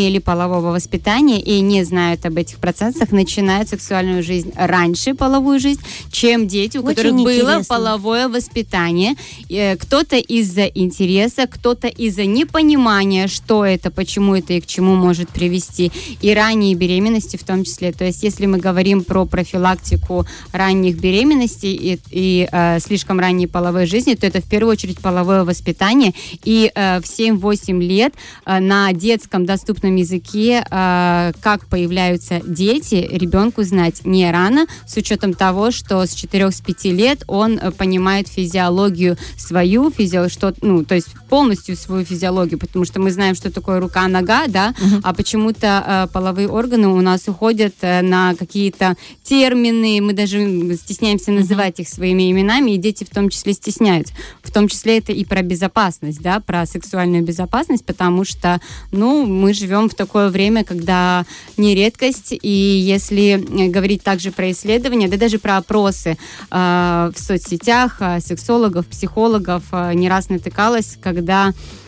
не 0.00 0.08
имели 0.08 0.18
полового 0.18 0.70
воспитания 0.72 1.40
и 1.40 1.60
не 1.60 1.84
знают 1.84 2.26
об 2.26 2.36
этих 2.36 2.56
процессах, 2.56 3.12
начинают 3.12 3.68
сексуальную 3.68 4.22
жизнь 4.22 4.52
раньше, 4.56 5.14
половую 5.14 5.60
жизнь, 5.60 5.80
чем 6.10 6.46
дети, 6.48 6.78
у 6.78 6.84
Очень 6.84 6.96
которых 6.96 7.14
было 7.14 7.30
интересно. 7.32 7.64
половое 7.68 8.28
воспитание. 8.28 9.14
Э, 9.48 9.76
Кто-то 9.76 10.16
из-за 10.16 10.64
интереса, 10.66 11.46
кто-то 11.46 11.88
из-за 11.88 12.24
непонимания, 12.24 13.28
что 13.28 13.64
это, 13.64 13.90
почему 13.90 14.34
это 14.34 14.54
и 14.54 14.60
к 14.60 14.66
чему 14.66 14.94
может 14.94 15.28
привести, 15.28 15.92
и 16.22 16.34
ранние 16.34 16.74
беременности 16.74 17.36
в 17.36 17.44
том 17.44 17.64
числе. 17.64 17.92
То 17.92 18.04
есть, 18.04 18.22
если 18.22 18.46
мы 18.46 18.58
говорим 18.58 19.04
про 19.04 19.26
профилактику 19.26 20.26
ранних 20.52 20.96
беременностей 20.96 21.74
и, 21.74 21.98
и, 22.10 22.48
э, 22.50 22.80
слишком 22.80 23.20
ранней 23.20 23.46
половой 23.46 23.86
жизни, 23.86 24.14
то 24.14 24.26
это 24.26 24.40
в 24.40 24.48
первую 24.48 24.72
очередь 24.72 24.98
половое 24.98 25.44
воспитание. 25.44 26.12
И 26.44 26.70
э, 26.74 27.00
в 27.00 27.04
7-8 27.04 27.80
лет 27.80 28.14
э, 28.46 28.60
на 28.60 28.92
детском 28.92 29.44
доступном 29.44 29.89
языке, 29.96 30.64
э, 30.70 31.32
как 31.40 31.66
появляются 31.66 32.40
дети, 32.44 33.08
ребенку 33.10 33.62
знать 33.62 34.04
не 34.04 34.30
рано, 34.30 34.66
с 34.86 34.96
учетом 34.96 35.34
того, 35.34 35.70
что 35.70 36.04
с 36.04 36.14
4-5 36.14 36.90
лет 36.92 37.24
он 37.26 37.58
э, 37.58 37.70
понимает 37.70 38.28
физиологию 38.28 39.16
свою, 39.36 39.90
физио, 39.90 40.28
что, 40.28 40.54
ну, 40.60 40.84
то 40.84 40.94
есть 40.94 41.08
полностью 41.30 41.76
свою 41.76 42.04
физиологию, 42.04 42.58
потому 42.58 42.84
что 42.84 43.00
мы 43.00 43.10
знаем, 43.10 43.34
что 43.34 43.50
такое 43.50 43.80
рука-нога, 43.80 44.46
да, 44.48 44.74
а 45.02 45.14
почему-то 45.14 45.66
э, 45.86 46.12
половые 46.12 46.48
органы 46.48 46.88
у 46.88 47.00
нас 47.00 47.26
уходят 47.26 47.74
э, 47.80 48.02
на 48.02 48.34
какие-то 48.34 48.96
термины, 49.22 50.02
мы 50.02 50.12
даже 50.12 50.76
стесняемся 50.76 51.32
называть 51.32 51.80
их 51.80 51.88
своими 51.88 52.30
именами, 52.30 52.72
и 52.72 52.76
дети 52.76 53.04
в 53.04 53.10
том 53.10 53.30
числе 53.30 53.54
стесняются. 53.54 54.12
В 54.42 54.52
том 54.52 54.68
числе 54.68 54.98
это 54.98 55.12
и 55.12 55.24
про 55.24 55.42
безопасность, 55.42 56.20
да, 56.20 56.40
про 56.40 56.66
сексуальную 56.66 57.24
безопасность, 57.24 57.84
потому 57.86 58.24
что, 58.24 58.60
ну, 58.92 59.24
мы 59.24 59.54
живем 59.54 59.70
живем 59.70 59.88
в 59.88 59.94
такое 59.94 60.30
время, 60.30 60.64
когда 60.64 61.24
не 61.56 61.74
редкость, 61.74 62.34
и 62.42 62.48
если 62.48 63.38
э, 63.38 63.68
говорить 63.68 64.02
также 64.02 64.32
про 64.32 64.50
исследования, 64.50 65.08
да 65.08 65.16
даже 65.16 65.38
про 65.38 65.58
опросы 65.58 66.16
э, 66.50 67.12
в 67.14 67.20
соцсетях 67.20 67.98
э, 68.00 68.20
сексологов, 68.20 68.86
психологов, 68.86 69.62
э, 69.72 69.94
не 69.94 70.08
раз 70.08 70.28
натыкалась, 70.28 70.98
когда 71.00 71.19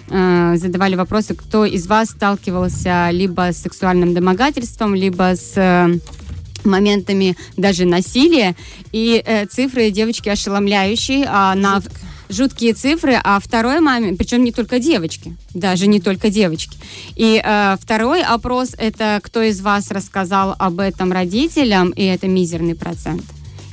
э, 0.09 0.57
задавали 0.57 0.95
вопросы, 0.95 1.35
кто 1.35 1.64
из 1.64 1.87
вас 1.87 2.11
сталкивался 2.11 3.11
либо 3.11 3.53
с 3.53 3.59
сексуальным 3.59 4.14
домогательством, 4.14 4.95
либо 4.95 5.35
с 5.35 5.53
э, 5.57 5.99
моментами 6.64 7.37
даже 7.57 7.85
насилия. 7.85 8.55
И 8.92 9.23
э, 9.25 9.47
цифры 9.47 9.90
девочки 9.90 10.29
ошеломляющие. 10.29 11.27
А 11.29 11.55
на 11.55 11.83
жуткие 12.33 12.73
цифры, 12.73 13.21
а 13.23 13.38
второй 13.40 13.81
момент, 13.81 14.18
причем 14.18 14.42
не 14.42 14.53
только 14.53 14.79
девочки, 14.79 15.37
даже 15.55 15.87
не 15.87 16.01
только 16.01 16.31
девочки. 16.31 16.79
И 17.14 17.40
э, 17.45 17.77
второй 17.81 18.23
опрос 18.23 18.75
это 18.79 19.21
кто 19.23 19.42
из 19.42 19.61
вас 19.61 19.90
рассказал 19.90 20.57
об 20.59 20.81
этом 20.81 21.12
родителям, 21.12 21.90
и 21.90 22.03
это 22.05 22.29
мизерный 22.29 22.75
процент. 22.75 23.23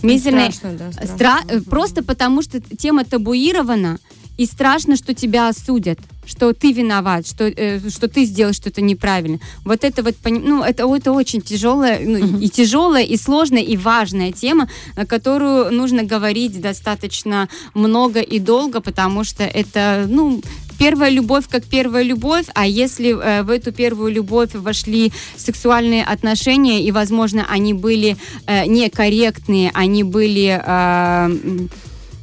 Мизерный, 0.02 0.52
Страшно, 0.52 0.78
да, 0.78 0.92
страшно. 0.92 1.16
Стра- 1.16 1.58
э, 1.58 1.62
Просто 1.62 2.04
потому, 2.04 2.42
что 2.42 2.60
тема 2.62 3.04
табуирована, 3.04 3.98
и 4.40 4.46
страшно, 4.46 4.96
что 4.96 5.14
тебя 5.14 5.50
осудят, 5.50 6.00
что 6.26 6.54
ты 6.54 6.72
виноват, 6.72 7.28
что, 7.28 7.44
э, 7.44 7.90
что 7.90 8.08
ты 8.08 8.24
сделал 8.24 8.54
что-то 8.54 8.80
неправильно. 8.82 9.40
Вот 9.66 9.84
это 9.84 10.02
вот, 10.02 10.16
ну, 10.24 10.64
это, 10.64 10.84
это 10.96 11.12
очень 11.12 11.42
тяжелая, 11.42 12.00
ну, 12.00 12.40
и 12.40 12.48
тяжелая, 12.48 13.04
и 13.04 13.18
сложная, 13.18 13.62
и 13.62 13.76
важная 13.76 14.32
тема, 14.32 14.70
на 14.96 15.06
которую 15.06 15.74
нужно 15.74 16.04
говорить 16.04 16.62
достаточно 16.62 17.50
много 17.74 18.22
и 18.22 18.40
долго, 18.40 18.80
потому 18.80 19.26
что 19.26 19.44
это, 19.44 20.06
ну, 20.08 20.42
первая 20.78 21.12
любовь 21.12 21.46
как 21.50 21.66
первая 21.66 22.06
любовь, 22.06 22.46
а 22.54 22.66
если 22.66 23.10
э, 23.10 23.44
в 23.44 23.50
эту 23.50 23.74
первую 23.74 24.14
любовь 24.14 24.52
вошли 24.54 25.12
сексуальные 25.36 26.06
отношения, 26.06 26.82
и, 26.82 26.92
возможно, 26.94 27.46
они 27.50 27.74
были 27.74 28.16
э, 28.48 28.68
некорректные, 28.68 29.70
они 29.74 30.04
были... 30.04 30.62
э, 30.66 31.68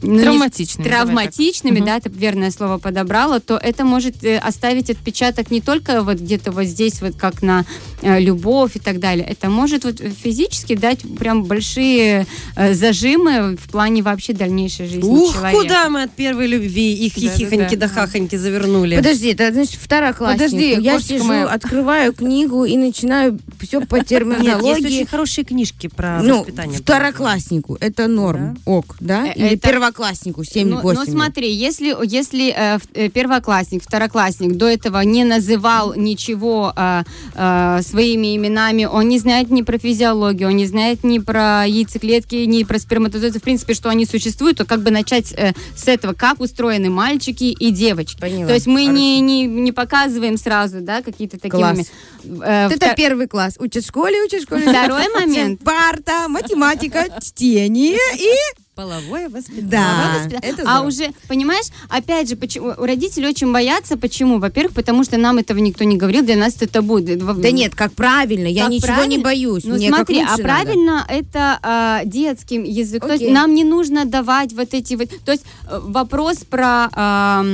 ну, 0.06 0.22
Травматичными. 0.22 0.88
Травматичными, 0.88 1.80
да, 1.80 2.00
ты 2.00 2.10
верное 2.10 2.50
слово 2.50 2.78
подобрала, 2.78 3.40
то 3.40 3.56
это 3.56 3.84
может 3.84 4.24
э, 4.24 4.38
оставить 4.38 4.90
отпечаток 4.90 5.50
не 5.50 5.60
только 5.60 6.02
вот 6.02 6.18
где-то 6.18 6.52
вот 6.52 6.64
здесь, 6.64 7.00
вот 7.00 7.16
как 7.16 7.42
на 7.42 7.64
э, 8.02 8.20
любовь 8.20 8.76
и 8.76 8.78
так 8.78 8.98
далее. 9.00 9.26
Это 9.26 9.48
может 9.50 9.84
вот 9.84 10.00
физически 10.00 10.74
дать 10.74 11.00
прям 11.18 11.44
большие 11.44 12.26
э, 12.56 12.74
зажимы 12.74 13.56
в 13.56 13.70
плане 13.70 14.02
вообще 14.02 14.32
дальнейшей 14.32 14.86
жизни 14.86 15.08
Ух, 15.08 15.34
человека. 15.34 15.62
куда 15.62 15.88
мы 15.88 16.02
от 16.02 16.12
первой 16.12 16.46
любви 16.46 16.94
их 16.94 17.14
хихихоньки 17.14 17.74
да 17.76 17.88
хахоньки 17.88 18.36
завернули. 18.36 18.96
Подожди, 18.96 19.32
это 19.32 19.52
значит 19.52 19.80
второклассник. 19.80 20.38
Подожди, 20.38 20.76
я 20.80 21.00
сижу, 21.00 21.24
моя. 21.24 21.46
открываю 21.46 22.12
книгу 22.12 22.64
и 22.64 22.76
начинаю 22.76 23.38
все 23.60 23.80
по 23.80 23.96
Нет, 23.96 24.02
есть 24.02 24.08
терминологии. 24.08 24.86
очень 24.86 25.06
хорошие 25.06 25.44
книжки 25.44 25.88
про 25.88 26.22
ну, 26.22 26.38
воспитание. 26.40 26.78
второкласснику 26.78 27.76
это 27.80 28.06
норм, 28.06 28.58
ок, 28.64 28.96
да? 29.00 29.26
Или 29.26 29.54
это- 29.54 29.68
первокласснику, 29.96 30.44
7 30.44 30.68
Ну, 30.68 30.80
ну 30.82 31.04
смотри, 31.04 31.52
если, 31.52 31.96
если 32.04 32.54
э, 32.56 32.78
э, 32.94 33.08
первоклассник, 33.08 33.82
второклассник 33.82 34.56
до 34.56 34.66
этого 34.66 35.00
не 35.00 35.24
называл 35.24 35.94
ничего 35.94 36.72
э, 36.76 37.02
э, 37.34 37.80
своими 37.82 38.36
именами, 38.36 38.84
он 38.84 39.08
не 39.08 39.18
знает 39.18 39.50
ни 39.50 39.62
про 39.62 39.78
физиологию, 39.78 40.48
он 40.48 40.56
не 40.56 40.66
знает 40.66 41.04
ни 41.04 41.18
про 41.18 41.64
яйцеклетки, 41.66 42.36
ни 42.46 42.64
про 42.64 42.78
сперматозоиды, 42.78 43.38
в 43.38 43.42
принципе, 43.42 43.74
что 43.74 43.88
они 43.88 44.06
существуют, 44.06 44.58
то 44.58 44.64
как 44.64 44.82
бы 44.82 44.90
начать 44.90 45.32
э, 45.32 45.52
с 45.76 45.88
этого, 45.88 46.12
как 46.12 46.40
устроены 46.40 46.90
мальчики 46.90 47.44
и 47.44 47.70
девочки. 47.70 48.20
Поняла. 48.20 48.48
То 48.48 48.54
есть 48.54 48.66
мы 48.66 48.84
Хорошо. 48.84 48.98
не, 48.98 49.20
не, 49.20 49.46
не 49.46 49.72
показываем 49.72 50.36
сразу, 50.36 50.80
да, 50.80 51.02
какие-то 51.02 51.38
такие 51.38 51.56
Класс. 51.56 51.78
Э, 52.24 52.68
это 52.70 52.86
втор- 52.86 52.96
первый 52.96 53.28
класс. 53.28 53.54
Учат 53.58 53.84
в 53.84 53.86
школе, 53.86 54.22
учат 54.22 54.40
в 54.40 54.42
школе. 54.44 54.62
Второй 54.62 55.08
момент. 55.14 55.60
Парта, 55.64 56.28
математика, 56.28 57.06
чтение 57.20 57.98
и... 58.18 58.65
Половое 58.76 59.30
воспитание. 59.30 59.70
Да, 59.70 60.18
воспитание. 60.18 60.50
это 60.52 60.62
а 60.66 60.82
уже, 60.82 61.10
понимаешь, 61.28 61.64
опять 61.88 62.28
же, 62.28 62.36
почему 62.36 62.74
родители 62.76 63.26
очень 63.26 63.50
боятся, 63.50 63.96
почему? 63.96 64.38
Во-первых, 64.38 64.74
потому 64.74 65.02
что 65.02 65.16
нам 65.16 65.38
этого 65.38 65.56
никто 65.56 65.84
не 65.84 65.96
говорил, 65.96 66.22
для 66.22 66.36
нас 66.36 66.56
это 66.56 66.68
табу. 66.68 67.00
Да 67.00 67.50
нет, 67.50 67.74
как 67.74 67.94
правильно, 67.94 68.46
я 68.46 68.64
Как 68.64 68.72
ничего 68.72 68.88
правильно? 68.88 69.10
не 69.12 69.18
боюсь. 69.18 69.64
Ну 69.64 69.76
мне 69.76 69.88
смотри, 69.88 70.18
а 70.18 70.20
лучше 70.20 70.30
надо. 70.30 70.42
правильно 70.42 71.06
это 71.08 71.58
а, 71.62 72.04
детским 72.04 72.64
языком. 72.64 73.08
То 73.08 73.14
есть 73.14 73.30
нам 73.30 73.54
не 73.54 73.64
нужно 73.64 74.04
давать 74.04 74.52
вот 74.52 74.74
эти 74.74 74.92
вот. 74.92 75.08
То 75.24 75.32
есть 75.32 75.44
э, 75.70 75.80
вопрос 75.82 76.44
про 76.44 76.90
а, 76.92 77.46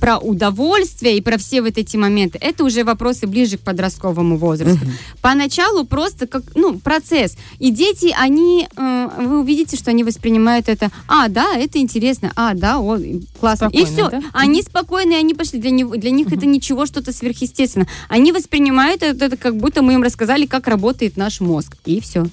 про 0.00 0.16
удовольствие 0.16 1.18
и 1.18 1.20
про 1.20 1.36
все 1.36 1.60
вот 1.60 1.76
эти 1.76 1.98
моменты. 1.98 2.38
Это 2.40 2.64
уже 2.64 2.84
вопросы 2.84 3.26
ближе 3.26 3.58
к 3.58 3.60
подростковому 3.60 4.38
возрасту. 4.38 4.80
Поначалу 5.20 5.84
просто 5.84 6.26
как 6.26 6.42
ну 6.54 6.78
процесс. 6.78 7.36
И 7.58 7.70
дети, 7.70 8.14
они, 8.18 8.66
э, 8.74 9.08
вы 9.18 9.40
увидите, 9.40 9.76
что 9.76 9.90
они 9.90 10.04
воспринимают 10.04 10.37
это. 10.46 10.90
А, 11.06 11.28
да, 11.28 11.56
это 11.56 11.78
интересно. 11.78 12.32
А, 12.36 12.54
да, 12.54 12.78
о, 12.78 12.98
классно. 13.40 13.70
и 13.72 13.84
Спокойно, 13.84 13.86
все. 13.86 14.10
да? 14.10 14.22
Они 14.32 14.62
спокойные, 14.62 15.18
они 15.18 15.34
пошли. 15.34 15.58
Для, 15.58 15.70
него, 15.70 15.96
для 15.96 16.10
них 16.10 16.32
это 16.32 16.46
ничего, 16.46 16.86
что-то 16.86 17.12
сверхъестественное. 17.12 17.88
Они 18.08 18.32
воспринимают 18.32 19.02
это, 19.02 19.24
это 19.26 19.36
как 19.36 19.56
будто 19.56 19.82
мы 19.82 19.94
им 19.94 20.02
рассказали, 20.02 20.46
как 20.46 20.68
работает 20.68 21.16
наш 21.16 21.40
мозг. 21.40 21.76
И 21.84 22.00
все. 22.00 22.26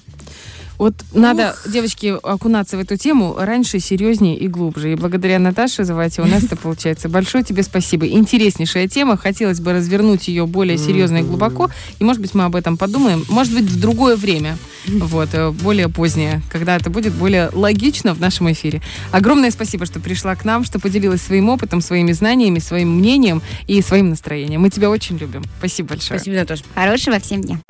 Вот 0.78 0.94
надо, 1.12 1.56
девочки, 1.66 2.14
окунаться 2.22 2.76
в 2.76 2.80
эту 2.80 2.96
тему 2.96 3.36
раньше, 3.38 3.80
серьезнее 3.80 4.36
и 4.36 4.48
глубже. 4.48 4.92
И 4.92 4.94
благодаря 4.94 5.38
Наташе 5.38 5.84
Завате 5.84 6.22
у 6.22 6.26
нас 6.26 6.44
это 6.44 6.56
получается. 6.56 7.08
Большое 7.08 7.44
тебе 7.44 7.62
спасибо. 7.62 8.06
Интереснейшая 8.06 8.88
тема. 8.88 9.16
Хотелось 9.16 9.60
бы 9.60 9.72
развернуть 9.72 10.28
ее 10.28 10.46
более 10.46 10.78
серьезно 10.78 11.18
и 11.18 11.22
глубоко. 11.22 11.70
И, 11.98 12.04
может 12.04 12.20
быть, 12.20 12.34
мы 12.34 12.44
об 12.44 12.56
этом 12.56 12.76
подумаем. 12.76 13.24
Может 13.28 13.54
быть, 13.54 13.64
в 13.64 13.80
другое 13.80 14.16
время. 14.16 14.58
Вот, 14.86 15.30
э, 15.32 15.50
более 15.50 15.88
позднее, 15.88 16.42
когда 16.50 16.76
это 16.76 16.90
будет 16.90 17.12
более 17.14 17.50
логично 17.52 18.14
в 18.14 18.20
нашем 18.20 18.52
эфире. 18.52 18.82
Огромное 19.10 19.50
спасибо, 19.50 19.84
что 19.84 19.98
пришла 19.98 20.36
к 20.36 20.44
нам, 20.44 20.64
что 20.64 20.78
поделилась 20.78 21.22
своим 21.22 21.48
опытом, 21.48 21.80
своими 21.80 22.12
знаниями, 22.12 22.60
своим 22.60 22.96
мнением 22.98 23.42
и 23.66 23.82
своим 23.82 24.10
настроением. 24.10 24.60
Мы 24.60 24.70
тебя 24.70 24.90
очень 24.90 25.16
любим. 25.16 25.42
Спасибо 25.58 25.90
большое. 25.90 26.20
Спасибо, 26.20 26.36
Наташа. 26.36 26.62
Хорошего 26.74 27.18
всем 27.18 27.42
дня. 27.42 27.60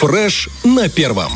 Фреш 0.00 0.48
на 0.64 0.88
первом. 0.88 1.32